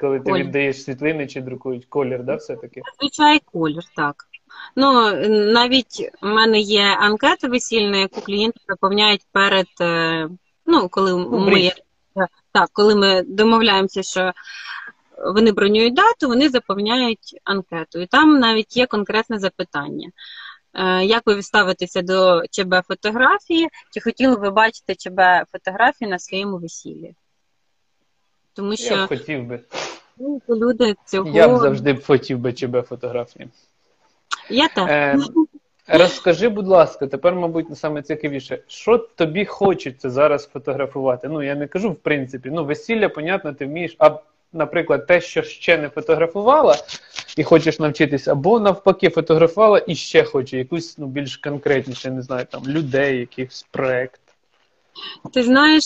Коли 0.00 0.20
ти 0.20 0.30
Колір. 0.30 0.44
віддаєш 0.44 0.84
світлини 0.84 1.26
чи 1.26 1.40
друкують 1.40 1.86
колір, 1.86 2.22
да, 2.22 2.34
все-таки? 2.34 2.82
Зазвичай 2.92 3.40
колір, 3.52 3.82
так. 3.96 4.14
Ну, 4.76 5.12
навіть 5.28 6.10
в 6.22 6.26
мене 6.26 6.60
є 6.60 6.82
анкета 6.82 7.48
весільна, 7.48 7.96
яку 7.96 8.20
клієнти 8.20 8.60
заповняють 8.68 9.26
перед, 9.32 9.66
е, 9.80 10.28
ну, 10.66 10.88
коли 10.88 11.16
ми, 11.16 11.70
так, 12.52 12.70
коли 12.72 12.94
ми 12.94 13.22
домовляємося, 13.22 14.02
що 14.02 14.32
вони 15.34 15.52
бронюють 15.52 15.94
дату, 15.94 16.28
вони 16.28 16.48
заповняють 16.48 17.40
анкету. 17.44 18.00
І 18.00 18.06
там 18.06 18.40
навіть 18.40 18.76
є 18.76 18.86
конкретне 18.86 19.38
запитання. 19.38 20.10
Е, 20.74 21.04
Як 21.04 21.22
ви 21.26 21.42
ставитеся 21.42 22.02
до 22.02 22.42
ЧБ 22.50 22.74
фотографії? 22.88 23.68
Чи 23.94 24.00
хотіли 24.00 24.36
ви 24.36 24.50
бачити 24.50 24.94
ЧБ 24.94 25.20
фотографії 25.52 26.10
на 26.10 26.18
своєму 26.18 26.58
весіллі? 26.58 27.14
Тому 28.52 28.70
Я 28.70 28.76
що 28.76 28.96
б 28.96 29.08
хотів 29.08 29.44
би. 29.44 29.60
Ну, 30.20 30.40
люди 30.48 30.94
цього 31.04 31.30
Я 31.30 31.48
б 31.48 31.58
завжди 31.58 31.92
б 31.92 32.04
хотів 32.04 32.38
би 32.38 32.52
ЧБ 32.52 32.82
фотографії. 32.82 33.48
Я 34.50 34.68
теж. 34.68 34.88
Е, 34.88 35.18
розкажи, 35.88 36.48
будь 36.48 36.68
ласка, 36.68 37.06
тепер, 37.06 37.34
мабуть, 37.34 37.78
саме 37.78 38.02
цікавіше, 38.02 38.58
що 38.66 38.98
тобі 38.98 39.44
хочеться 39.44 40.10
зараз 40.10 40.46
фотографувати? 40.46 41.28
Ну, 41.28 41.42
я 41.42 41.54
не 41.54 41.66
кажу, 41.66 41.90
в 41.90 41.96
принципі, 41.96 42.50
ну, 42.52 42.64
весілля, 42.64 43.08
понятно, 43.08 43.52
ти 43.52 43.66
вмієш, 43.66 43.96
а, 43.98 44.10
наприклад, 44.52 45.06
те, 45.06 45.20
що 45.20 45.42
ще 45.42 45.78
не 45.78 45.88
фотографувала, 45.88 46.76
і 47.36 47.42
хочеш 47.42 47.78
навчитись, 47.78 48.28
або 48.28 48.60
навпаки, 48.60 49.10
фотографувала 49.10 49.82
і 49.86 49.94
ще 49.94 50.24
хоче 50.24 50.58
якусь 50.58 50.98
ну, 50.98 51.06
більш 51.06 51.36
конкретніше, 51.36 52.10
не 52.10 52.22
знаю, 52.22 52.46
там 52.50 52.62
людей, 52.66 53.18
якийсь 53.18 53.66
проект. 53.70 54.20
Ти 55.32 55.42
знаєш, 55.42 55.84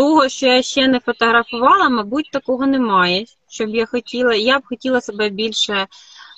того, 0.00 0.28
що 0.28 0.46
я 0.46 0.62
ще 0.62 0.88
не 0.88 1.00
фотографувала, 1.00 1.88
мабуть, 1.88 2.30
такого 2.30 2.66
немає, 2.66 3.24
щоб 3.48 3.68
я 3.68 3.86
хотіла. 3.86 4.34
Я 4.34 4.58
б 4.58 4.62
хотіла 4.64 5.00
себе 5.00 5.28
більше 5.28 5.86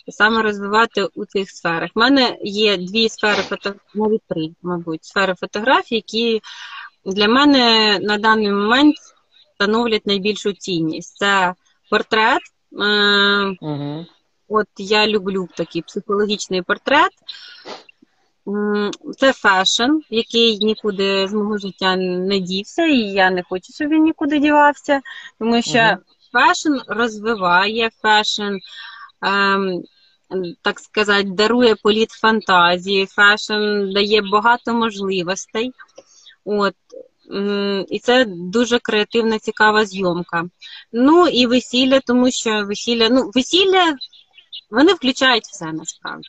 саме 0.09 0.43
розвивати 0.43 1.05
у 1.15 1.25
цих 1.25 1.51
сферах. 1.51 1.91
У 1.95 2.01
мене 2.01 2.37
є 2.43 2.77
дві 2.77 3.09
сфери 3.09 3.43
фото... 3.43 3.75
навіть 3.95 4.23
три, 4.29 4.51
мабуть, 4.63 5.05
сфери 5.05 5.35
фотографії, 5.35 6.05
які 6.07 6.43
для 7.05 7.29
мене 7.29 7.99
на 8.03 8.19
даний 8.19 8.51
момент 8.51 8.95
становлять 9.55 10.07
найбільшу 10.07 10.53
цінність. 10.53 11.17
Це 11.17 11.55
портрет. 11.91 12.43
Е, 12.83 13.57
Угу. 13.61 14.07
От 14.49 14.67
я 14.79 15.07
люблю 15.07 15.49
такий 15.57 15.83
психологічний 15.83 16.63
портрет. 16.63 17.11
Це 19.19 19.33
fashion, 19.33 19.91
який 20.11 20.59
нікуди 20.59 21.29
з 21.29 21.33
мого 21.33 21.59
життя 21.59 21.97
не 21.97 22.39
дівся, 22.39 22.87
і 22.87 22.99
я 22.99 23.31
не 23.31 23.43
хочу, 23.43 23.73
щоб 23.73 23.89
він 23.89 24.03
нікуди 24.03 24.39
дівався, 24.39 25.01
тому 25.39 25.63
що 25.63 25.79
Мгм. 25.79 25.99
fashion 26.33 26.73
розвиває, 26.87 27.91
fashion, 28.03 28.57
ем, 29.23 29.83
так 30.63 30.81
сказати, 30.81 31.29
дарує 31.29 31.75
політ 31.75 32.11
фантазії, 32.11 33.07
fashion 33.07 33.93
дає 33.95 34.23
багато 34.33 34.75
можливостей. 34.75 35.73
От. 36.45 36.75
І 37.89 37.99
це 37.99 38.25
дуже 38.29 38.79
креативна, 38.79 39.39
цікава 39.39 39.85
зйомка. 39.87 40.45
Ну 40.93 41.29
і 41.29 41.47
весілля, 41.47 42.01
тому 42.01 42.31
що 42.31 42.65
весілля, 42.65 43.09
ну, 43.09 43.31
весілля, 43.35 43.97
вони 44.71 44.93
включають 44.93 45.45
все 45.45 45.73
насправді. 45.73 46.29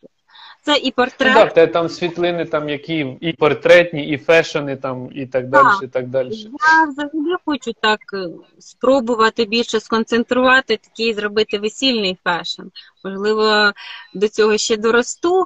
Це 0.65 0.78
і 0.78 0.86
Ну, 0.86 0.91
портрет, 0.91 1.34
так, 1.34 1.54
те 1.54 1.67
там 1.67 1.89
світлини, 1.89 2.45
там 2.45 2.69
які 2.69 3.17
і 3.21 3.34
портретні, 3.34 4.08
і 4.08 4.17
фешени, 4.17 4.76
там, 4.76 5.10
і 5.15 5.26
так 5.26 5.49
далі, 5.49 5.67
і 5.84 5.88
так 5.88 6.08
далі. 6.08 6.36
Я 6.36 6.86
взагалі 6.89 7.36
хочу 7.45 7.71
так 7.82 7.99
е, 8.13 8.28
спробувати 8.60 9.45
більше 9.45 9.80
сконцентрувати 9.80 10.78
такий, 10.78 11.13
зробити 11.13 11.60
весільний 11.60 12.17
fashion. 12.23 12.62
Можливо, 13.04 13.71
до 14.13 14.28
цього 14.28 14.58
ще 14.58 14.78
доросту, 14.78 15.45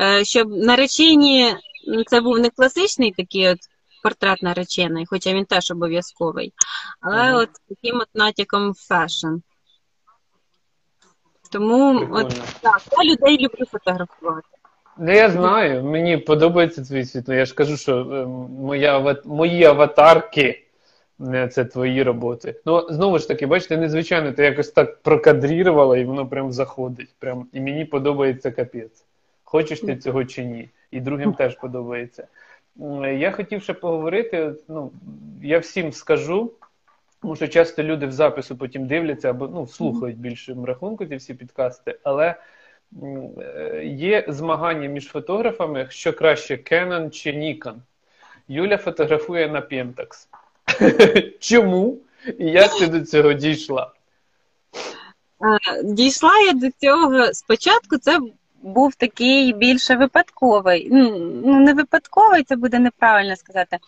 е, 0.00 0.24
щоб 0.24 0.50
наречені 0.50 1.54
це 2.06 2.20
був 2.20 2.38
не 2.38 2.50
класичний 2.50 3.12
такий 3.12 3.48
от 3.48 3.58
портрет 4.02 4.42
наречений, 4.42 5.06
хоча 5.06 5.32
він 5.32 5.44
теж 5.44 5.70
обов'язковий, 5.70 6.52
але 7.00 7.30
Мгм. 7.30 7.34
от 7.34 7.48
таким 7.68 7.96
от 8.00 8.08
натяком 8.14 8.74
fashion. 8.74 9.34
Тому 11.48 11.98
Прикольно. 11.98 12.26
от 12.26 12.34
так, 12.60 12.82
я 12.98 13.12
людей 13.12 13.38
люблю 13.38 13.66
фотографувати. 13.70 14.48
Ну, 14.98 15.12
я 15.12 15.30
знаю, 15.30 15.84
мені 15.84 16.16
подобається 16.16 16.84
твій 16.84 17.04
світло. 17.04 17.34
Я 17.34 17.44
ж 17.44 17.54
кажу, 17.54 17.76
що 17.76 18.00
е, 18.00 18.26
моя, 18.62 19.16
мої 19.24 19.64
аватарки 19.64 20.62
е, 21.34 21.48
це 21.48 21.64
твої 21.64 22.02
роботи. 22.02 22.60
Ну, 22.66 22.86
знову 22.90 23.18
ж 23.18 23.28
таки, 23.28 23.46
бачите, 23.46 23.76
незвичайно, 23.76 24.32
ти 24.32 24.44
якось 24.44 24.70
так 24.70 25.02
прокадрірувала, 25.02 25.98
і 25.98 26.04
воно 26.04 26.26
прям 26.26 26.52
заходить. 26.52 27.14
Прям, 27.18 27.46
і 27.52 27.60
мені 27.60 27.84
подобається 27.84 28.50
капець. 28.50 29.04
Хочеш 29.44 29.80
ти 29.80 29.96
цього 29.96 30.24
чи 30.24 30.44
ні? 30.44 30.70
І 30.90 31.00
другим 31.00 31.32
теж 31.32 31.54
подобається. 31.54 32.26
Я 33.18 33.30
хотів 33.30 33.62
ще 33.62 33.72
поговорити. 33.72 34.52
Ну, 34.68 34.90
я 35.42 35.58
всім 35.58 35.92
скажу, 35.92 36.52
тому 37.26 37.36
що 37.36 37.48
часто 37.48 37.82
люди 37.82 38.06
в 38.06 38.12
запису 38.12 38.56
потім 38.56 38.86
дивляться 38.86 39.30
або 39.30 39.48
ну, 39.48 39.66
слухають 39.66 40.18
більшим 40.18 40.64
рахунку 40.64 41.06
ці 41.06 41.16
всі 41.16 41.34
підкасти, 41.34 41.98
але 42.02 42.34
е, 43.02 43.82
є 43.84 44.24
змагання 44.28 44.88
між 44.88 45.06
фотографами, 45.06 45.86
що 45.90 46.12
краще 46.12 46.54
Canon 46.56 47.10
чи 47.10 47.32
Nikon. 47.32 47.74
Юля 48.48 48.76
фотографує 48.76 49.48
на 49.48 49.60
Pentax. 49.60 50.28
Чому? 51.38 51.98
І 52.38 52.46
як 52.46 52.78
ти 52.78 52.86
до 52.86 53.00
цього 53.00 53.32
дійшла? 53.32 53.92
Дійшла 55.84 56.38
я 56.38 56.52
до 56.52 56.70
цього 56.70 57.34
спочатку. 57.34 57.98
Це 57.98 58.18
був 58.62 58.94
такий 58.94 59.52
більше 59.52 59.96
випадковий. 59.96 60.88
Ну, 60.92 61.60
не 61.60 61.74
випадковий, 61.74 62.42
це 62.42 62.56
буде 62.56 62.78
неправильно 62.78 63.36
сказати. 63.36 63.78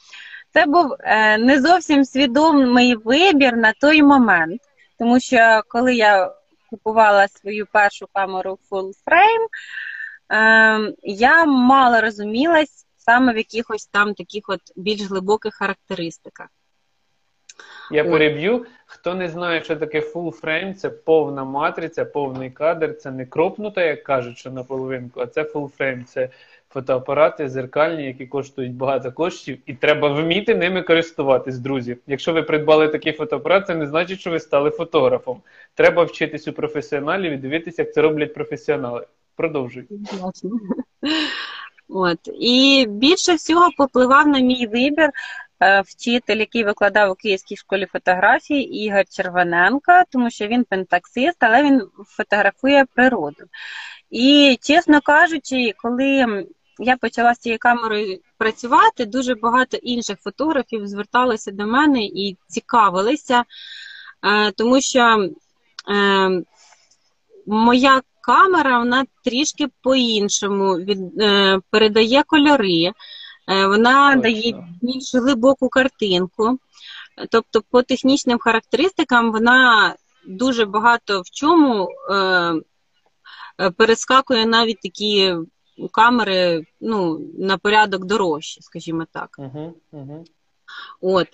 Це 0.52 0.66
був 0.66 0.94
е, 1.00 1.38
не 1.38 1.60
зовсім 1.60 2.04
свідомий 2.04 2.94
вибір 2.94 3.56
на 3.56 3.72
той 3.72 4.02
момент, 4.02 4.60
тому 4.98 5.20
що 5.20 5.62
коли 5.68 5.94
я 5.94 6.32
купувала 6.70 7.28
свою 7.28 7.66
першу 7.72 8.06
камеру 8.12 8.58
Full 8.70 8.92
Frame, 9.06 9.46
е, 10.32 10.94
я 11.02 11.44
мало 11.44 12.00
розумілась 12.00 12.86
саме 12.96 13.32
в 13.32 13.36
якихось 13.36 13.86
там 13.86 14.14
таких 14.14 14.44
от 14.48 14.60
більш 14.76 15.02
глибоких 15.02 15.54
характеристиках. 15.54 16.48
Я 17.90 18.04
переб'ю. 18.04 18.66
Хто 18.86 19.14
не 19.14 19.28
знає, 19.28 19.62
що 19.62 19.76
таке 19.76 20.00
full 20.00 20.40
frame, 20.40 20.74
це 20.74 20.90
повна 20.90 21.44
матриця, 21.44 22.04
повний 22.04 22.50
кадр. 22.50 22.96
Це 22.96 23.10
не 23.10 23.26
кропнута, 23.26 23.84
як 23.84 24.02
кажуть, 24.02 24.38
що 24.38 24.50
наполовинку, 24.50 25.20
а 25.20 25.26
це 25.26 25.42
full 25.42 25.78
frame. 25.78 26.04
Це 26.04 26.28
фотоапарати 26.68 27.48
зеркальні, 27.48 28.06
які 28.06 28.26
коштують 28.26 28.74
багато 28.74 29.12
коштів, 29.12 29.58
і 29.66 29.74
треба 29.74 30.08
вміти 30.08 30.54
ними 30.54 30.82
користуватись, 30.82 31.58
друзі. 31.58 31.96
Якщо 32.06 32.32
ви 32.32 32.42
придбали 32.42 32.88
такий 32.88 33.12
фотоапарат, 33.12 33.66
це 33.66 33.74
не 33.74 33.86
значить, 33.86 34.20
що 34.20 34.30
ви 34.30 34.40
стали 34.40 34.70
фотографом. 34.70 35.42
Треба 35.74 36.04
вчитись 36.04 36.48
у 36.48 36.52
професіоналів 36.52 37.32
і 37.32 37.36
дивитися, 37.36 37.82
як 37.82 37.94
це 37.94 38.02
роблять 38.02 38.34
професіонали. 38.34 39.06
Продовжуй. 39.36 39.88
От. 41.88 42.18
І 42.40 42.86
більше 42.88 43.34
всього 43.34 43.68
попливав 43.76 44.28
на 44.28 44.40
мій 44.40 44.66
вибір 44.66 45.10
е, 45.60 45.80
вчитель, 45.80 46.36
який 46.36 46.64
викладав 46.64 47.10
у 47.10 47.14
Київській 47.14 47.56
школі 47.56 47.86
фотографії 47.86 48.84
Ігор 48.84 49.04
Червоненко, 49.10 49.92
тому 50.10 50.30
що 50.30 50.46
він 50.46 50.64
пентаксист, 50.64 51.36
але 51.40 51.62
він 51.62 51.82
фотографує 52.06 52.84
природу. 52.94 53.44
І, 54.10 54.58
чесно 54.62 55.00
кажучи, 55.00 55.74
коли 55.76 56.46
я 56.78 56.96
почала 56.96 57.34
з 57.34 57.38
цією 57.38 57.58
камерою 57.58 58.18
працювати, 58.38 59.04
дуже 59.04 59.34
багато 59.34 59.76
інших 59.76 60.18
фотографів 60.20 60.86
зверталися 60.86 61.50
до 61.50 61.66
мене 61.66 62.04
і 62.04 62.36
цікавилися, 62.48 63.44
е, 64.22 64.52
тому 64.52 64.80
що 64.80 65.30
е, 65.90 66.42
моя 67.46 68.02
камера 68.20 68.78
вона 68.78 69.04
трішки 69.24 69.68
по-іншому 69.82 70.74
від, 70.74 71.20
е, 71.20 71.60
передає 71.70 72.22
кольори, 72.22 72.92
вона 73.46 74.08
Точно. 74.08 74.22
дає 74.22 74.66
більш 74.82 75.14
глибоку 75.14 75.68
картинку. 75.68 76.58
Тобто, 77.30 77.62
по 77.70 77.82
технічним 77.82 78.38
характеристикам 78.38 79.32
вона 79.32 79.94
дуже 80.26 80.64
багато 80.64 81.20
в 81.20 81.30
чому 81.30 81.88
перескакує 83.76 84.46
навіть 84.46 84.80
такі 84.80 85.34
камери 85.92 86.66
ну, 86.80 87.20
на 87.38 87.58
порядок 87.58 88.04
дорожчі, 88.04 88.62
скажімо 88.62 89.06
так. 89.12 89.36
Угу, 89.38 89.74
угу. 89.92 90.24
От. 91.00 91.28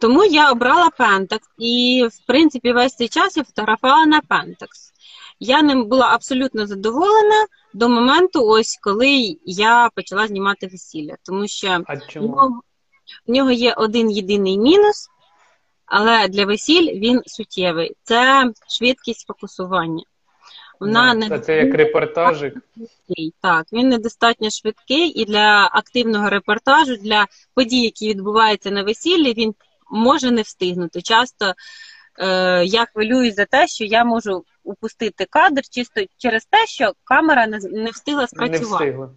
Тому 0.00 0.24
я 0.24 0.52
обрала 0.52 0.90
Pentax 0.98 1.40
і, 1.58 2.04
в 2.10 2.26
принципі, 2.26 2.72
весь 2.72 2.96
цей 2.96 3.08
час 3.08 3.36
я 3.36 3.44
фотографувала 3.44 4.06
на 4.06 4.20
Pentax. 4.20 4.92
Я 5.40 5.62
ним 5.62 5.84
була 5.84 6.06
абсолютно 6.06 6.66
задоволена 6.66 7.46
до 7.74 7.88
моменту, 7.88 8.46
ось 8.46 8.78
коли 8.82 9.36
я 9.44 9.90
почала 9.94 10.26
знімати 10.26 10.66
весілля. 10.66 11.16
Тому 11.22 11.48
що 11.48 11.84
А 11.86 11.94
в 11.94 12.22
нього, 12.22 12.60
в 13.26 13.30
нього 13.30 13.50
є 13.50 13.72
один 13.72 14.10
єдиний 14.10 14.58
мінус, 14.58 15.08
але 15.86 16.28
для 16.28 16.44
весіль 16.44 17.00
він 17.00 17.22
суттєвий. 17.26 17.96
Це 18.02 18.52
швидкість 18.68 19.26
фокусування. 19.26 20.04
Вона 20.80 21.14
не 21.14 21.38
це 21.38 21.56
як 21.56 21.74
репортажик. 21.74 22.54
Так, 23.42 23.66
він 23.72 23.88
недостатньо 23.88 24.50
швидкий 24.50 25.08
і 25.08 25.24
для 25.24 25.70
активного 25.72 26.30
репортажу, 26.30 26.96
для 26.96 27.26
подій, 27.54 27.82
які 27.82 28.08
відбуваються 28.08 28.70
на 28.70 28.82
весіллі, 28.82 29.34
він 29.34 29.54
може 29.90 30.30
не 30.30 30.42
встигнути. 30.42 31.02
Часто 31.02 31.54
е, 32.18 32.64
я 32.64 32.86
хвилююсь 32.86 33.34
за 33.34 33.44
те, 33.44 33.66
що 33.66 33.84
я 33.84 34.04
можу 34.04 34.44
упустити 34.64 35.26
кадр 35.30 35.62
чисто 35.70 36.00
через 36.16 36.44
те, 36.44 36.66
що 36.66 36.92
камера 37.04 37.46
не, 37.46 37.58
не 37.58 37.90
встигла 37.90 38.22
Не 38.22 38.28
спрацювати. 38.28 38.84
встигла. 38.84 39.10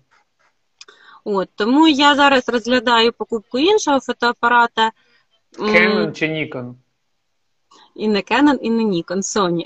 От, 1.23 1.49
тому 1.55 1.87
я 1.87 2.15
зараз 2.15 2.49
розглядаю 2.49 3.13
покупку 3.13 3.59
іншого 3.59 3.99
фотоапарата. 3.99 4.91
Canon 5.59 6.13
чи 6.13 6.27
Nikon? 6.27 6.73
І 7.95 8.07
не 8.07 8.19
Canon, 8.19 8.57
і 8.61 8.69
не 8.69 8.83
Nikon, 8.83 9.17
Sony. 9.17 9.63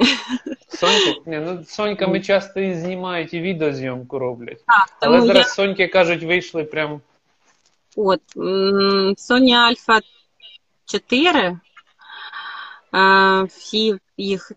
Соньку? 0.68 1.22
Ні, 1.26 1.38
ну 1.46 1.64
Соньками 1.68 2.22
часто 2.22 2.60
і 2.60 2.74
знімають, 2.74 3.34
і 3.34 3.40
відеозйомку 3.40 4.20
роблять. 4.20 4.64
Так, 4.68 4.90
Але 5.00 5.18
тому 5.18 5.28
зараз 5.28 5.54
Соньки 5.54 5.88
кажуть, 5.88 6.24
вийшли 6.24 6.64
прям. 6.64 7.02
От, 7.96 8.22
Sony 8.36 9.54
Alpha 9.54 10.02
4, 10.86 11.60
е, 12.94 13.44
всі 13.44 13.96
їх 14.18 14.52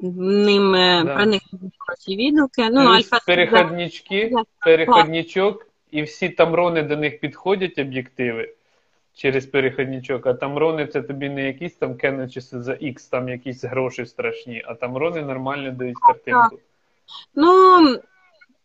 ними, 0.00 1.02
Да. 1.04 1.14
про 1.14 1.26
них 1.26 1.42
хороші 1.78 2.16
відгуки. 2.16 2.70
Ну, 2.70 2.84
плюс 2.86 3.12
Alpha 3.12 3.26
переходнички, 3.26 4.30
Да. 4.32 4.42
переходничок, 4.58 5.66
і 5.90 6.02
всі 6.02 6.28
тамрони 6.28 6.82
до 6.82 6.96
них 6.96 7.20
підходять 7.20 7.78
об'єктиви 7.78 8.54
через 9.20 9.46
переходничок, 9.46 10.26
а 10.26 10.34
тамрони 10.34 10.86
це 10.86 11.02
тобі 11.02 11.28
не 11.28 11.46
якісь 11.46 11.74
там 11.74 11.92
Canon 11.92 12.60
за 12.60 12.72
X, 12.72 13.10
там 13.10 13.28
якісь 13.28 13.64
гроші 13.64 14.06
страшні, 14.06 14.62
а 14.66 14.74
тамрони 14.74 15.22
нормально 15.22 15.70
дають 15.70 15.98
картинку. 15.98 16.58
Ну, 17.34 17.80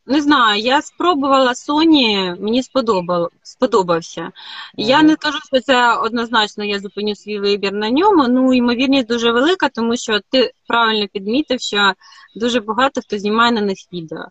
не 0.05 0.21
знаю, 0.21 0.61
я 0.61 0.81
спробувала 0.81 1.51
Sony, 1.51 2.35
мені 2.41 2.63
сподобав, 2.63 3.29
сподобався. 3.43 4.31
Я 4.75 5.03
не 5.03 5.15
кажу, 5.15 5.37
що 5.53 5.61
це 5.61 5.97
однозначно 5.97 6.63
я 6.63 6.79
зупиню 6.79 7.15
свій 7.15 7.39
вибір 7.39 7.73
на 7.73 7.89
ньому. 7.89 8.27
Ну, 8.27 8.53
ймовірність 8.53 9.07
дуже 9.07 9.31
велика, 9.31 9.69
тому 9.69 9.97
що 9.97 10.19
ти 10.31 10.51
правильно 10.67 11.07
підмітив, 11.07 11.61
що 11.61 11.93
дуже 12.35 12.59
багато 12.59 13.01
хто 13.01 13.17
знімає 13.17 13.51
на 13.51 13.61
них 13.61 13.77
відео. 13.93 14.25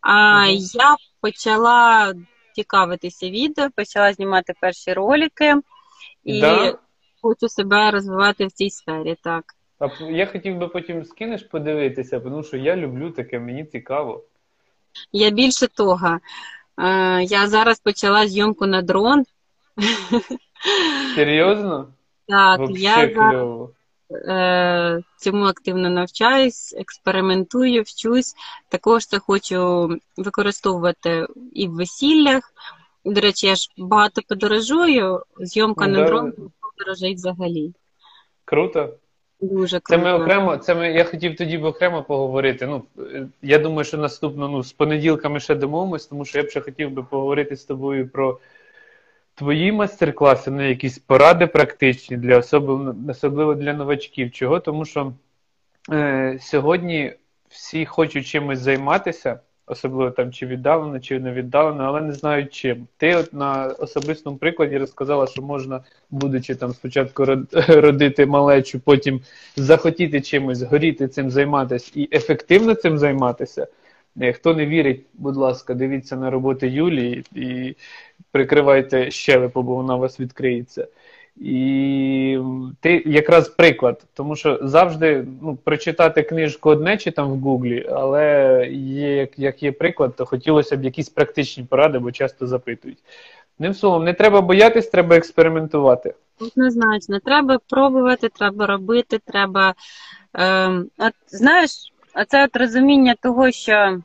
А 0.00 0.42
Мгм. 0.46 0.56
я 0.74 0.96
почала 1.20 2.12
цікавитися 2.58 3.30
відео, 3.30 3.68
почала 3.76 4.12
знімати 4.12 4.52
перші 4.60 4.92
ролики 4.92 5.54
і 6.24 6.40
Да? 6.40 6.78
хочу 7.22 7.48
себе 7.48 7.90
розвивати 7.90 8.46
в 8.46 8.52
цій 8.52 8.70
сфері. 8.70 9.16
Так. 9.22 9.44
А 9.78 9.88
я 10.10 10.26
хотів 10.26 10.56
би 10.56 10.68
потім 10.68 11.04
скинеш 11.04 11.42
подивитися, 11.42 12.20
тому 12.20 12.42
що 12.42 12.56
я 12.56 12.76
люблю 12.76 13.10
таке, 13.10 13.38
мені 13.38 13.64
цікаво. 13.64 14.24
Я 15.12 15.30
більше 15.30 15.66
того, 15.66 16.18
е, 16.78 17.22
я 17.22 17.46
зараз 17.46 17.80
почала 17.80 18.26
зйомку 18.26 18.66
на 18.66 18.82
дрон. 18.82 19.24
Серйозно? 21.14 21.94
Так, 22.28 22.58
Вообще 22.58 22.82
я 22.82 23.08
кльово. 23.08 23.70
Е, 24.10 25.02
цьому 25.16 25.44
активно 25.44 25.90
навчаюсь, 25.90 26.74
експериментую, 26.78 27.82
вчусь. 27.82 28.34
Також 28.68 29.06
це 29.06 29.18
хочу 29.18 29.88
використовувати 30.16 31.26
і 31.52 31.68
в 31.68 31.74
весіллях. 31.74 32.52
До 33.04 33.20
речі, 33.20 33.46
я 33.46 33.54
ж 33.54 33.68
багато 33.76 34.22
подорожую. 34.28 35.22
Зйомка 35.40 35.86
Ну, 35.86 35.98
на 35.98 36.06
дрон 36.06 36.32
подорожить 36.60 37.16
взагалі. 37.16 37.72
Круто. 38.44 38.94
Дуже 39.40 39.80
круто. 39.80 40.02
Це 40.02 40.12
ми 40.12 40.22
окремо, 40.22 40.56
це 40.56 40.74
ми, 40.74 40.92
я 40.92 41.04
хотів 41.04 41.36
тоді 41.36 41.58
б 41.58 41.64
окремо 41.64 42.02
поговорити. 42.02 42.66
Ну, 42.66 42.82
я 43.42 43.58
думаю, 43.58 43.84
що 43.84 43.98
наступно, 43.98 44.48
ну, 44.48 44.62
з 44.62 44.72
понеділка 44.72 45.28
ми 45.28 45.40
ще 45.40 45.54
домовимось, 45.54 46.06
тому 46.06 46.24
що 46.24 46.38
я 46.38 46.44
б 46.44 46.50
ще 46.50 46.60
хотів 46.60 46.90
би 46.90 47.02
поговорити 47.02 47.56
з 47.56 47.64
тобою 47.64 48.08
про 48.08 48.38
твої 49.38 49.72
майстер-класи, 49.72 50.50
ну, 50.50 50.68
якісь 50.68 50.98
поради 50.98 51.46
практичні 51.46 52.16
для 52.16 52.38
особливо, 52.38 52.94
особливо 53.08 53.54
для 53.54 53.72
новачків. 53.72 54.30
Чого? 54.30 54.60
Тому 54.60 54.84
що 54.84 55.12
е, 55.92 56.38
сьогодні 56.40 57.12
всі 57.48 57.86
хочуть 57.86 58.26
чимось 58.26 58.58
займатися, 58.58 59.40
особливо 59.66 60.10
там 60.10 60.32
чи 60.32 60.46
віддалено, 60.46 61.00
чи 61.00 61.20
не 61.20 61.32
віддалено, 61.32 61.84
але 61.84 62.00
не 62.00 62.12
знають 62.12 62.54
чим. 62.54 62.86
Ти 62.96 63.16
от 63.16 63.32
на 63.32 63.66
особистому 63.66 64.36
прикладі 64.36 64.78
розказала, 64.78 65.26
що 65.26 65.42
можна, 65.42 65.84
будучи 66.10 66.54
там 66.54 66.72
спочатку 66.72 67.24
род- 67.24 67.66
родити 67.80 68.26
малечу, 68.26 68.80
потім 68.80 69.20
захотіти 69.56 70.20
чимось, 70.20 70.62
горіти 70.62 71.08
цим 71.08 71.30
займатися 71.30 71.92
і 71.94 72.08
ефективно 72.12 72.74
цим 72.74 72.98
займатися. 72.98 73.66
Е, 74.20 74.32
Хто 74.32 74.54
не 74.54 74.66
вірить, 74.66 75.06
будь 75.14 75.36
ласка, 75.36 75.74
дивіться 75.74 76.16
на 76.16 76.30
роботи 76.30 76.68
Юлії 76.68 77.24
і 77.34 77.76
прикривайте 78.32 79.10
щелепу, 79.10 79.62
бо 79.62 79.74
вона 79.74 79.96
у 79.96 79.98
вас 79.98 80.20
відкриється. 80.20 80.88
І 81.40 82.38
ти 82.80 83.02
якраз 83.06 83.48
приклад, 83.48 84.02
тому 84.14 84.36
що 84.36 84.58
завжди 84.62 85.26
ну, 85.42 85.56
прочитати 85.64 86.22
книжку 86.22 86.70
одне 86.70 86.96
чи 86.96 87.10
там 87.10 87.32
в 87.32 87.38
Гуглі, 87.38 87.86
але 87.90 88.66
є, 88.72 89.16
як, 89.16 89.38
як 89.38 89.62
є 89.62 89.72
приклад, 89.72 90.16
то 90.16 90.26
хотілося 90.26 90.76
б 90.76 90.84
якісь 90.84 91.08
практичні 91.08 91.64
поради, 91.64 91.98
бо 91.98 92.12
часто 92.12 92.46
запитують. 92.46 92.98
Ним 93.58 93.74
словом, 93.74 94.04
не 94.04 94.14
треба 94.14 94.40
боятись, 94.40 94.88
треба 94.88 95.16
експериментувати. 95.16 96.14
Однозначно, 96.40 97.18
треба 97.20 97.58
пробувати, 97.68 98.28
треба 98.28 98.66
робити, 98.66 99.18
треба. 99.24 99.74
Е, 100.36 100.68
от, 100.98 101.12
Знаєш, 101.28 101.70
оце 102.14 102.44
от 102.44 102.56
розуміння 102.56 103.14
того, 103.22 103.50
що 103.50 104.00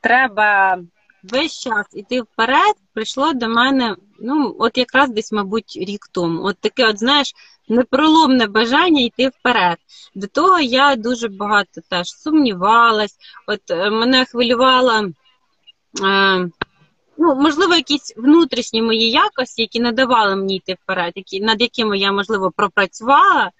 треба 0.00 0.78
весь 1.22 1.60
час 1.60 1.86
іти 1.92 2.20
вперед, 2.20 2.74
прийшло 2.94 3.32
до 3.32 3.48
мене, 3.48 3.96
ну, 4.20 4.56
от 4.58 4.78
якраз 4.78 5.10
десь, 5.10 5.32
мабуть, 5.32 5.78
рік 5.80 6.08
тому. 6.12 6.44
От 6.44 6.58
таке, 6.60 6.88
от, 6.88 6.98
знаєш, 6.98 7.32
непроломне 7.68 8.46
бажання 8.46 9.00
йти 9.00 9.28
вперед. 9.28 9.76
До 10.14 10.26
того 10.26 10.60
я 10.60 10.96
дуже 10.96 11.28
багато 11.28 11.80
теж 11.90 12.08
сумнівалась, 12.08 13.16
от 13.46 13.70
е, 13.70 13.90
мене 13.90 14.24
хвилювала. 14.24 15.10
Е, 16.04 16.50
Ну, 17.22 17.34
можливо, 17.34 17.74
якісь 17.74 18.14
внутрішні 18.16 18.82
мої 18.82 19.10
якості, 19.10 19.62
які 19.62 19.80
не 19.80 19.92
давали 19.92 20.36
мені 20.36 20.56
йти 20.56 20.76
вперед, 20.82 21.12
які, 21.16 21.40
над 21.40 21.60
якими 21.60 21.98
я, 21.98 22.12
можливо, 22.12 22.52
пропрацювала. 22.56 23.50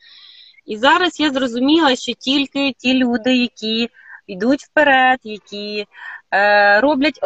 І 0.66 0.76
зараз 0.76 1.20
я 1.20 1.30
зрозуміла, 1.30 1.96
що 1.96 2.12
тільки 2.12 2.72
ті 2.78 2.94
люди, 2.94 3.36
які 3.36 3.88
йдуть 4.26 4.62
вперед, 4.62 5.18
які 5.22 5.86
роблять 6.80 7.20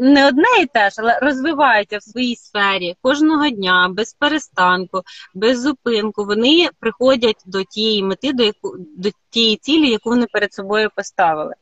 не 0.00 0.28
одне 0.28 0.48
і 0.62 0.66
те 0.66 0.90
ж, 0.90 0.96
але 0.98 1.18
розвиваються 1.18 1.98
в 1.98 2.02
своїй 2.02 2.36
сфері 2.36 2.96
кожного 3.02 3.48
дня, 3.48 3.88
без 3.90 4.14
перестанку, 4.14 5.02
без 5.34 5.60
зупинку, 5.60 6.24
вони 6.24 6.68
приходять 6.80 7.42
до 7.46 7.64
тієї 7.64 8.02
мети, 8.02 8.32
до, 8.32 8.42
яку... 8.42 8.76
до 8.78 9.08
тієї 9.30 9.56
цілі, 9.56 9.90
яку 9.90 10.10
вони 10.10 10.26
перед 10.32 10.54
собою 10.54 10.90
поставили. 10.96 11.54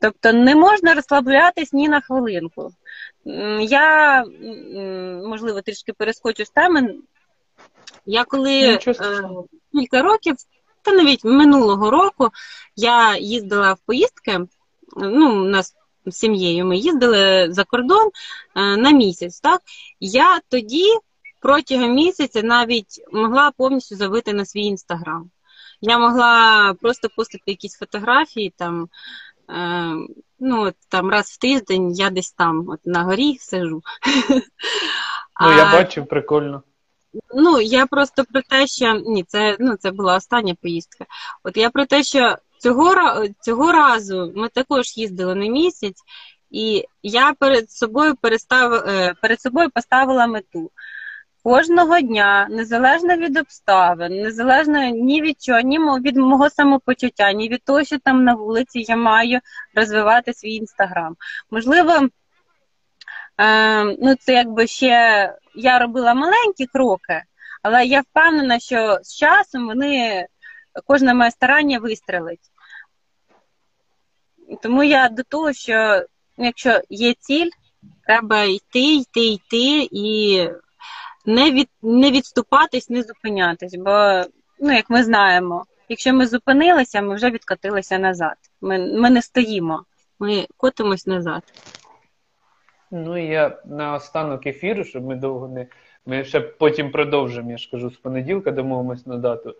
Тобто 0.00 0.32
не 0.32 0.54
можна 0.54 0.94
розслаблятись 0.94 1.72
ні 1.72 1.88
на 1.88 2.00
хвилинку. 2.00 2.70
Я, 3.60 4.24
можливо, 5.28 5.60
трішки 5.60 5.92
перескочу 5.92 6.44
з 6.44 6.50
теми. 6.50 6.94
Я 8.06 8.24
коли 8.24 8.60
е, 8.60 8.78
кілька 9.72 10.02
років, 10.02 10.36
та 10.82 10.92
навіть 10.92 11.24
минулого 11.24 11.90
року, 11.90 12.28
я 12.76 13.16
їздила 13.16 13.72
в 13.72 13.78
поїздки, 13.86 14.40
ну, 14.96 15.42
у 15.42 15.44
нас 15.44 15.74
з 16.06 16.16
сім'єю 16.16 16.66
ми 16.66 16.76
їздили 16.76 17.52
за 17.52 17.64
кордон 17.64 18.10
е, 18.56 18.76
на 18.76 18.90
місяць. 18.90 19.40
так? 19.40 19.60
Я 20.00 20.40
тоді 20.48 20.84
протягом 21.40 21.94
місяця 21.94 22.42
навіть 22.42 23.00
могла 23.12 23.50
повністю 23.50 23.96
забити 23.96 24.32
на 24.32 24.44
свій 24.44 24.64
інстаграм. 24.64 25.30
Я 25.80 25.98
могла 25.98 26.74
просто 26.80 27.08
постити 27.16 27.42
якісь 27.46 27.78
фотографії 27.78 28.54
там 28.56 28.88
Е, 29.50 30.08
ну, 30.38 30.72
там 30.88 31.10
раз 31.10 31.30
в 31.30 31.38
тиждень 31.38 31.92
я 31.92 32.10
десь 32.10 32.32
там 32.32 32.68
от, 32.68 32.80
на 32.84 33.02
горі 33.02 33.38
сижу. 33.38 33.82
Ну, 35.40 35.50
я 35.50 35.72
бачу, 35.72 36.04
прикольно. 36.04 36.62
Ну, 37.34 37.60
я 37.60 37.86
просто 37.86 38.24
про 38.24 38.42
те, 38.42 38.66
що 38.66 38.94
ні, 38.94 39.24
це 39.24 39.56
ну, 39.60 39.76
це 39.76 39.90
була 39.90 40.16
остання 40.16 40.54
поїздка. 40.62 41.06
От 41.42 41.56
я 41.56 41.70
про 41.70 41.86
те, 41.86 42.02
що 42.02 42.36
цього 42.64 42.94
цього 43.40 43.72
разу 43.72 44.32
ми 44.36 44.48
також 44.48 44.96
їздили 44.96 45.34
на 45.34 45.46
місяць, 45.46 46.02
і 46.50 46.84
я 47.02 47.32
перед 47.32 47.70
собою 47.70 48.14
перестав, 48.20 48.72
е, 48.72 49.14
перед 49.22 49.40
собою 49.40 49.70
поставила 49.70 50.26
мету 50.26 50.70
кожного 51.42 52.00
дня, 52.00 52.46
незалежно 52.50 53.16
від 53.16 53.36
обставин, 53.36 54.22
незалежно 54.22 54.84
ні 54.88 55.22
від 55.22 55.42
чого, 55.42 55.60
ні 55.60 55.78
від 55.78 56.16
мого 56.16 56.50
самопочуття, 56.50 57.32
ні 57.32 57.48
від 57.48 57.64
того, 57.64 57.84
що 57.84 57.98
там 57.98 58.24
на 58.24 58.34
вулиці 58.34 58.84
я 58.88 58.96
маю 58.96 59.40
розвивати 59.74 60.34
свій 60.34 60.54
інстаграм. 60.54 61.16
Можливо, 61.50 61.92
е, 63.40 63.84
ну 63.84 64.14
це 64.20 64.32
якби 64.32 64.66
ще 64.66 65.32
я 65.54 65.78
робила 65.78 66.14
маленькі 66.14 66.66
кроки, 66.66 67.22
але 67.62 67.84
я 67.84 68.00
впевнена, 68.00 68.58
що 68.58 68.98
з 69.02 69.14
часом 69.14 69.66
вони 69.66 70.26
кожне 70.86 71.14
моє 71.14 71.30
старання 71.30 71.78
вистрелить. 71.78 72.50
Тому 74.62 74.82
я 74.82 75.08
до 75.08 75.22
того, 75.22 75.52
що 75.52 76.04
якщо 76.36 76.80
є 76.88 77.14
ціль, 77.14 77.50
треба 78.06 78.42
йти, 78.42 78.94
йти, 78.94 79.20
йти 79.20 79.88
і 79.92 80.40
не 81.26 81.50
від 81.50 81.68
не 81.82 82.10
відступатись, 82.10 82.90
не 82.90 83.02
зупинятись. 83.02 83.74
Бо, 83.74 84.22
ну 84.60 84.72
як 84.72 84.90
ми 84.90 85.04
знаємо, 85.04 85.64
якщо 85.88 86.14
ми 86.14 86.26
зупинилися, 86.26 87.02
ми 87.02 87.14
вже 87.14 87.30
відкотилися 87.30 87.98
назад. 87.98 88.36
Ми, 88.60 88.78
Ми 88.78 89.10
не 89.10 89.22
стоїмо, 89.22 89.84
ми 90.18 90.46
котимось 90.56 91.06
назад. 91.06 91.42
Ну 92.90 93.16
я 93.32 93.58
на 93.64 93.94
останок 93.94 94.46
ефіру, 94.46 94.84
щоб 94.84 95.04
ми 95.04 95.16
довго 95.16 95.48
не. 95.48 95.66
Ми 96.06 96.24
ще 96.24 96.40
потім 96.40 96.90
продовжимо, 96.90 97.50
я 97.50 97.58
ж 97.58 97.70
кажу, 97.70 97.90
з 97.90 97.96
понеділка 97.96 98.50
домовимось 98.50 99.06
на 99.06 99.16
дату. 99.16 99.54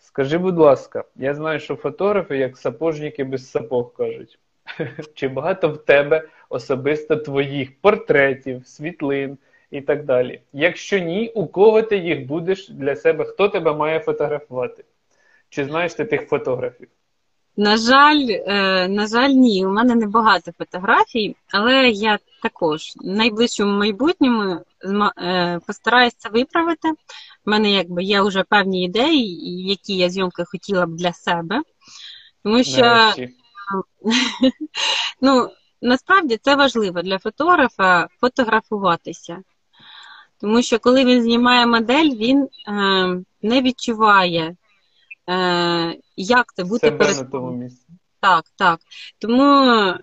Скажи, 0.00 0.38
будь 0.38 0.58
ласка, 0.58 1.04
я 1.16 1.34
знаю, 1.34 1.60
що 1.60 1.76
фотографи, 1.76 2.38
як 2.38 2.56
сапожники 2.56 3.24
без 3.24 3.50
сапог 3.50 3.92
кажуть. 3.92 4.38
Чи 5.14 5.28
багато 5.28 5.68
в 5.68 5.84
тебе 5.84 6.28
особисто 6.48 7.16
твоїх 7.16 7.80
портретів, 7.80 8.66
світлин, 8.66 9.38
і 9.70 9.80
так 9.80 10.04
далі. 10.04 10.40
Якщо 10.52 10.98
ні, 10.98 11.28
у 11.34 11.46
кого 11.46 11.82
ти 11.82 11.96
їх 11.96 12.26
будеш 12.26 12.68
для 12.68 12.96
себе, 12.96 13.24
хто 13.24 13.48
тебе 13.48 13.74
має 13.74 14.00
фотографувати? 14.00 14.84
Чи 15.48 15.64
знаєш 15.64 15.94
ти 15.94 16.04
тих 16.04 16.28
фотографів? 16.28 16.88
На 17.56 17.76
жаль, 17.76 18.26
е, 18.28 18.88
на 18.88 19.06
жаль, 19.06 19.30
ні. 19.30 19.66
У 19.66 19.70
мене 19.70 19.94
небагато 19.94 20.52
фотографій, 20.58 21.36
але 21.52 21.88
я 21.88 22.18
також 22.42 22.92
в 22.96 23.06
найближчому 23.06 23.78
майбутньому 23.78 24.60
е, 25.18 25.60
постараюся 25.66 26.16
це 26.18 26.28
виправити. 26.28 26.90
У 27.46 27.50
мене 27.50 27.70
якби 27.70 28.02
є 28.02 28.22
вже 28.22 28.42
певні 28.42 28.84
ідеї, 28.84 29.66
які 29.68 29.96
я 29.96 30.10
зйомки 30.10 30.44
хотіла 30.44 30.86
б 30.86 30.90
для 30.90 31.12
себе. 31.12 31.62
Тому 32.44 32.64
що 32.64 33.12
ну, 35.20 35.50
насправді 35.82 36.36
це 36.42 36.56
важливо 36.56 37.02
для 37.02 37.18
фотографа 37.18 38.08
фотографуватися. 38.20 39.38
Тому 40.40 40.62
що 40.62 40.78
коли 40.78 41.04
він 41.04 41.22
знімає 41.22 41.66
модель, 41.66 42.10
він 42.10 42.42
е, 42.42 43.22
не 43.42 43.62
відчуває, 43.62 44.56
як 46.16 46.54
це 46.54 46.64
бути 46.64 46.90
перед... 46.90 47.16
на 47.16 47.24
тому 47.24 47.50
місці. 47.50 47.86
Так, 48.20 48.44
так. 48.56 48.80
Тому 49.18 49.94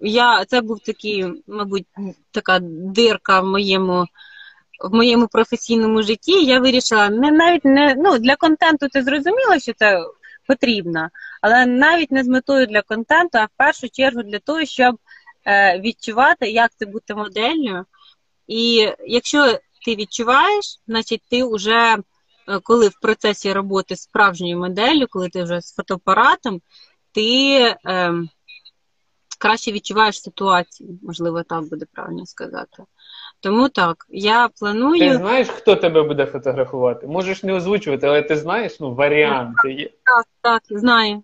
я 0.00 0.44
це 0.44 0.60
був 0.60 0.80
такий, 0.80 1.42
мабуть, 1.46 1.86
така 2.30 2.58
дирка 2.62 3.40
в 3.40 3.46
моєму 3.46 4.06
в 4.84 4.94
моєму 4.94 5.28
професійному 5.28 6.02
житті. 6.02 6.44
Я 6.44 6.60
вирішила 6.60 7.08
не 7.08 7.30
навіть 7.30 7.64
не 7.64 7.94
ну 7.98 8.18
для 8.18 8.36
контенту 8.36 8.88
це 8.88 9.02
зрозуміло, 9.02 9.58
що 9.58 9.72
це 9.72 10.04
потрібно, 10.46 11.08
але 11.40 11.66
навіть 11.66 12.12
не 12.12 12.24
з 12.24 12.28
метою 12.28 12.66
для 12.66 12.82
контенту, 12.82 13.38
а 13.38 13.44
в 13.44 13.50
першу 13.56 13.88
чергу 13.88 14.22
для 14.22 14.38
того, 14.38 14.64
щоб 14.64 14.98
е, 15.46 15.80
відчувати, 15.80 16.50
як 16.50 16.70
це 16.76 16.86
бути 16.86 17.14
моделлю. 17.14 17.84
І 18.46 18.88
якщо 19.06 19.58
ти 19.84 19.96
відчуваєш, 19.96 20.80
значить 20.86 21.22
ти 21.30 21.44
вже 21.44 21.94
е, 21.94 21.96
коли 22.62 22.88
в 22.88 23.00
процесі 23.02 23.52
роботи 23.52 23.96
справжньою 23.96 24.58
моделлю, 24.58 25.06
коли 25.10 25.28
ти 25.28 25.42
вже 25.42 25.60
з 25.60 25.74
фотоапаратом, 25.74 26.60
ти 27.12 27.58
е, 27.86 28.12
краще 29.38 29.72
відчуваєш 29.72 30.22
ситуацію, 30.22 30.98
можливо, 31.02 31.42
так 31.42 31.64
буде 31.64 31.86
правильно 31.92 32.26
сказати. 32.26 32.82
Тому 33.40 33.68
так, 33.68 34.06
я 34.08 34.48
планую. 34.60 35.10
Ти 35.10 35.16
знаєш, 35.16 35.48
хто 35.48 35.76
тебе 35.76 36.02
буде 36.02 36.26
фотографувати? 36.26 37.06
Можеш 37.06 37.42
не 37.42 37.52
озвучувати, 37.52 38.06
але 38.06 38.22
ти 38.22 38.36
знаєш, 38.36 38.80
ну, 38.80 38.94
варіанти 38.94 39.72
є. 39.72 39.90
Так, 40.04 40.26
так, 40.40 40.62
знаю. 40.78 41.22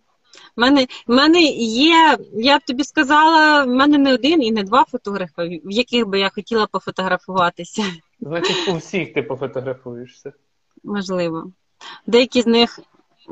У 0.56 0.60
мене 0.60 0.86
мене 1.06 1.40
є, 1.40 2.18
я 2.32 2.58
б 2.58 2.60
тобі 2.66 2.84
сказала, 2.84 3.64
в 3.64 3.68
мене 3.68 3.98
не 3.98 4.14
один 4.14 4.42
і 4.42 4.52
не 4.52 4.62
два 4.62 4.84
фотографи, 4.84 5.60
в 5.64 5.70
яких 5.70 6.06
би 6.06 6.20
я 6.20 6.28
хотіла 6.28 6.66
пофотографуватися. 6.66 7.82
Значить, 8.20 8.68
у 8.68 8.76
всіх 8.76 9.14
ти 9.14 9.22
пофотографуєшся. 9.22 10.32
Можливо. 10.84 11.52
Деякі 12.06 12.42
з 12.42 12.46
них 12.46 12.80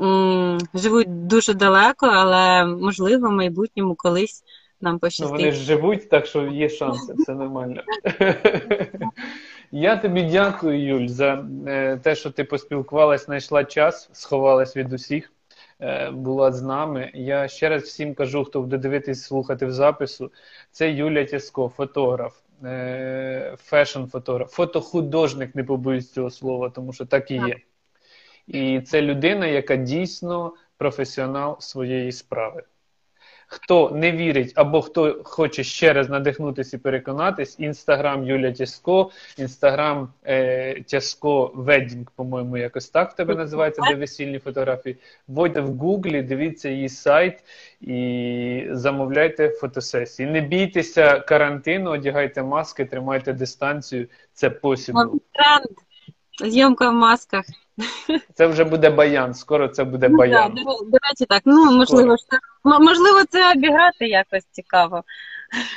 м, 0.01 0.57
живуть 0.73 1.27
дуже 1.27 1.53
далеко, 1.53 2.05
але 2.05 2.65
можливо 2.65 3.29
в 3.29 3.31
майбутньому 3.31 3.95
колись 3.95 4.43
нам 4.81 4.99
пощастить. 4.99 5.31
Ну, 5.31 5.37
Вони 5.37 5.51
ж 5.51 5.63
живуть, 5.63 6.09
так 6.09 6.25
що 6.25 6.47
є 6.47 6.69
шанси, 6.69 7.13
все 7.17 7.33
нормально. 7.33 7.81
Я 9.71 9.97
тобі 9.97 10.23
дякую, 10.23 10.85
Юль, 10.87 11.07
за 11.07 11.45
е, 11.67 11.97
те, 12.03 12.15
що 12.15 12.31
ти 12.31 12.43
поспілкувалась, 12.43 13.25
знайшла 13.25 13.63
час, 13.63 14.09
сховалась 14.13 14.77
від 14.77 14.93
усіх. 14.93 15.31
Е, 15.81 16.11
була 16.11 16.51
з 16.51 16.61
нами. 16.61 17.11
Я 17.13 17.47
ще 17.47 17.69
раз 17.69 17.83
всім 17.83 18.13
кажу, 18.13 18.43
хто 18.43 18.61
буде 18.61 18.77
дивитись, 18.77 19.23
слухати 19.23 19.65
в 19.65 19.71
запису. 19.71 20.31
Це 20.71 20.91
Юля 20.91 21.25
Тяско, 21.25 21.71
фотограф. 21.77 22.33
Е, 22.63 23.55
фешн-фотограф, 23.57 24.51
фотохудожник, 24.51 25.55
не 25.55 25.63
побоюсь 25.63 26.11
цього 26.11 26.29
слова, 26.29 26.69
тому 26.69 26.93
що 26.93 27.05
так 27.05 27.31
і 27.31 27.35
є. 27.35 27.57
І 28.47 28.81
це 28.81 29.01
людина, 29.01 29.47
яка 29.47 29.75
дійсно 29.75 30.53
професіонал 30.77 31.59
своєї 31.59 32.11
справи. 32.11 32.63
Хто 33.49 33.91
не 33.91 34.11
вірить 34.11 34.53
або 34.55 34.81
хто 34.81 35.21
хоче 35.23 35.63
ще 35.63 35.93
раз 35.93 36.09
надихнутися 36.09 36.77
і 36.77 36.79
переконатись, 36.79 37.59
інстаграм 37.59 38.25
Юля 38.25 38.51
Тяско, 38.51 39.11
інстаграм 39.37 40.09
Тяско 40.87 41.51
Ведінг, 41.55 42.05
по-моєму, 42.15 42.57
якось 42.57 42.89
так 42.89 43.11
в 43.11 43.15
тебе 43.15 43.35
називається, 43.35 43.81
де 43.89 43.95
весільні 43.95 44.39
фотографії. 44.39 44.97
Вводьте 45.27 45.61
в 45.61 45.77
Гуглі, 45.77 46.21
дивіться 46.21 46.69
її 46.69 46.89
сайт 46.89 47.43
і 47.81 48.67
замовляйте 48.71 49.49
фотосесії. 49.49 50.29
Не 50.29 50.41
бійтеся 50.41 51.19
карантину, 51.19 51.91
одягайте 51.91 52.43
маски, 52.43 52.85
тримайте 52.85 53.33
дистанцію. 53.33 54.07
Це 54.33 54.49
посіб. 54.49 54.95
Зйомка 56.39 56.89
в 56.89 56.93
масках. 56.93 57.45
Це 58.33 58.47
вже 58.47 58.63
буде 58.63 58.89
баян. 58.89 59.33
Скоро 59.33 59.67
це 59.67 59.83
буде 59.83 60.09
Ну, 60.09 60.17
баян. 60.17 60.53
да, 60.55 60.63
до, 60.63 60.85
до 60.85 60.97
так. 61.29 61.41
Ну, 61.45 61.71
можливо, 61.77 62.15
що, 62.17 62.37
м- 62.71 62.83
можливо, 62.83 63.23
це 63.29 63.51
обіграти 63.51 64.07
якось 64.07 64.45
цікаво. 64.51 65.03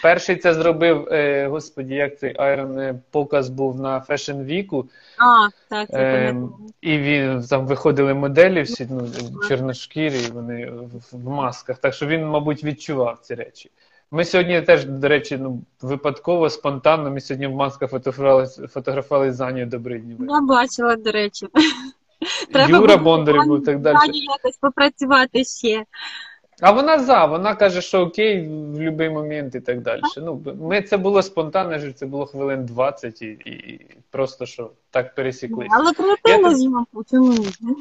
Перший 0.03 0.37
це 0.37 0.55
зробив, 0.55 1.09
е, 1.13 1.47
господі, 1.47 1.95
як 1.95 2.19
цей 2.19 2.35
Айрон 2.39 2.79
е, 2.79 2.95
показ 3.11 3.49
був 3.49 3.81
на 3.81 4.01
Fashion 4.09 4.45
Week, 4.45 4.85
А, 5.19 5.49
так, 5.69 5.89
це 5.91 5.99
е, 5.99 6.37
і 6.81 6.99
він 6.99 7.43
там 7.51 7.67
виходили 7.67 8.15
моделі 8.15 8.63
всі 8.63 8.89
ну, 8.91 9.09
чорношкірі, 9.49 10.19
вони 10.33 10.67
в, 10.71 11.17
в 11.17 11.29
масках. 11.29 11.79
Так 11.79 11.95
що 11.95 12.07
він, 12.07 12.27
мабуть, 12.27 12.65
відчував 12.65 13.19
ці 13.23 13.35
речі. 13.35 13.71
Ми 14.13 14.25
сьогодні 14.25 14.63
теж, 14.63 14.85
до 14.85 15.09
речі, 15.09 15.39
ну, 15.41 15.63
випадково, 15.81 16.51
спонтанно, 16.51 17.11
ми 17.11 17.21
сьогодні 17.21 17.47
в 17.47 17.51
масках 17.51 17.91
фотографували, 17.91 18.47
фотографували 18.47 19.33
з 19.33 19.41
Анією 19.41 19.71
Добриднєвою. 19.71 20.31
Я 20.31 20.41
бачила, 20.41 20.97
до 20.97 21.11
речі. 21.11 21.49
Юра 22.69 22.97
Бондарів 22.97 23.45
був 23.45 23.65
так 23.65 23.81
далі. 23.81 23.97
Ані 24.01 24.21
якось 24.21 24.57
попрацювати 24.57 25.45
ще. 25.45 25.85
А 26.61 26.71
вона 26.73 26.99
за, 26.99 27.25
вона 27.25 27.55
каже, 27.55 27.81
що 27.81 28.01
окей, 28.01 28.49
в 28.49 28.51
будь-який 28.51 29.11
момент 29.11 29.55
і 29.55 29.61
так 29.61 29.81
далі. 29.81 30.01
Ну, 30.17 30.43
ми 30.61 30.83
це 30.83 30.97
було 30.97 31.23
спонтанно, 31.23 31.93
це 31.93 32.07
було 32.07 32.27
хвилин 32.27 32.67
20 32.67 33.23
і, 33.23 33.27
і 33.27 33.81
просто 34.11 34.47
що 34.47 34.71
так 34.91 35.15
пересіклися. 35.15 35.71
Але 35.73 35.93
креативна 35.93 36.49
Я- 36.49 36.55
зйомка, 36.55 37.01
чому 37.11 37.33
ні? 37.33 37.75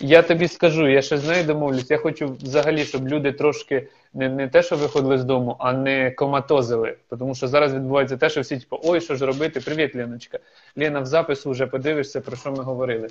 Я 0.00 0.22
тобі 0.22 0.48
скажу, 0.48 0.88
я 0.88 1.02
ще 1.02 1.18
з 1.18 1.28
нею 1.28 1.44
домовлюсь. 1.44 1.90
Я 1.90 1.98
хочу 1.98 2.36
взагалі, 2.42 2.84
щоб 2.84 3.08
люди 3.08 3.32
трошки 3.32 3.88
не, 4.14 4.28
не 4.28 4.48
те, 4.48 4.62
що 4.62 4.76
виходили 4.76 5.18
з 5.18 5.24
дому, 5.24 5.56
а 5.58 5.72
не 5.72 6.10
коматозили. 6.10 6.96
Тому 7.18 7.34
що 7.34 7.48
зараз 7.48 7.74
відбувається 7.74 8.16
те, 8.16 8.30
що 8.30 8.40
всі 8.40 8.58
типу, 8.58 8.80
ой, 8.84 9.00
що 9.00 9.14
ж 9.14 9.26
робити? 9.26 9.60
Привіт, 9.60 9.94
Леночка. 9.94 10.38
Лена 10.76 11.00
в 11.00 11.06
запису 11.06 11.50
вже 11.50 11.66
подивишся, 11.66 12.20
про 12.20 12.36
що 12.36 12.52
ми 12.52 12.62
говорили. 12.62 13.08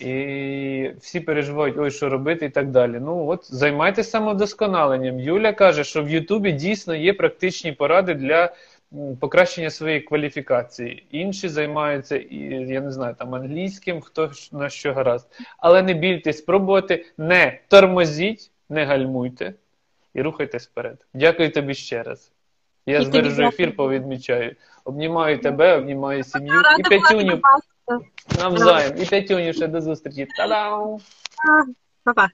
І 0.00 0.90
всі 1.00 1.20
переживають, 1.20 1.78
ой, 1.78 1.90
що 1.90 2.08
робити, 2.08 2.46
і 2.46 2.50
так 2.50 2.70
далі. 2.70 2.98
Ну 3.00 3.28
от 3.28 3.54
займайтеся 3.54 4.10
самовдосконаленням. 4.10 5.20
Юля 5.20 5.52
каже, 5.52 5.84
що 5.84 6.02
в 6.02 6.10
Ютубі 6.10 6.52
дійсно 6.52 6.94
є 6.94 7.12
практичні 7.12 7.72
поради 7.72 8.14
для 8.14 8.52
покращення 9.20 9.70
своєї 9.70 10.00
кваліфікації. 10.00 11.06
Інші 11.10 11.48
займаються 11.48 12.16
і 12.16 12.36
я 12.68 12.80
не 12.80 12.92
знаю, 12.92 13.14
там 13.18 13.34
англійським, 13.34 14.00
хто 14.00 14.30
на 14.52 14.68
що 14.68 14.92
гаразд. 14.92 15.28
Але 15.58 15.82
не 15.82 15.94
бійтесь 15.94 16.38
спробувати, 16.38 17.06
не 17.18 17.60
тормозіть, 17.68 18.50
не 18.68 18.84
гальмуйте 18.84 19.54
і 20.14 20.22
рухайтесь 20.22 20.68
вперед. 20.68 21.06
Дякую 21.14 21.52
тобі 21.52 21.74
ще 21.74 22.02
раз. 22.02 22.32
Я 22.86 22.98
І 22.98 23.04
збережу 23.04 23.42
ефір, 23.42 23.76
повідмічаю. 23.76 24.56
Обнімаю 24.84 25.38
тебе, 25.38 25.76
обнімаю 25.76 26.24
сім'ю 26.24 26.62
і 26.78 26.82
п'ятюню 26.82 27.40
навзаєм. 28.38 29.02
І 29.02 29.06
п'ятюню 29.06 29.52
ще 29.52 29.66
до 29.66 29.80
зустрічі. 29.80 30.26
Та-дам! 30.36 30.98
Па-па. 32.04 32.28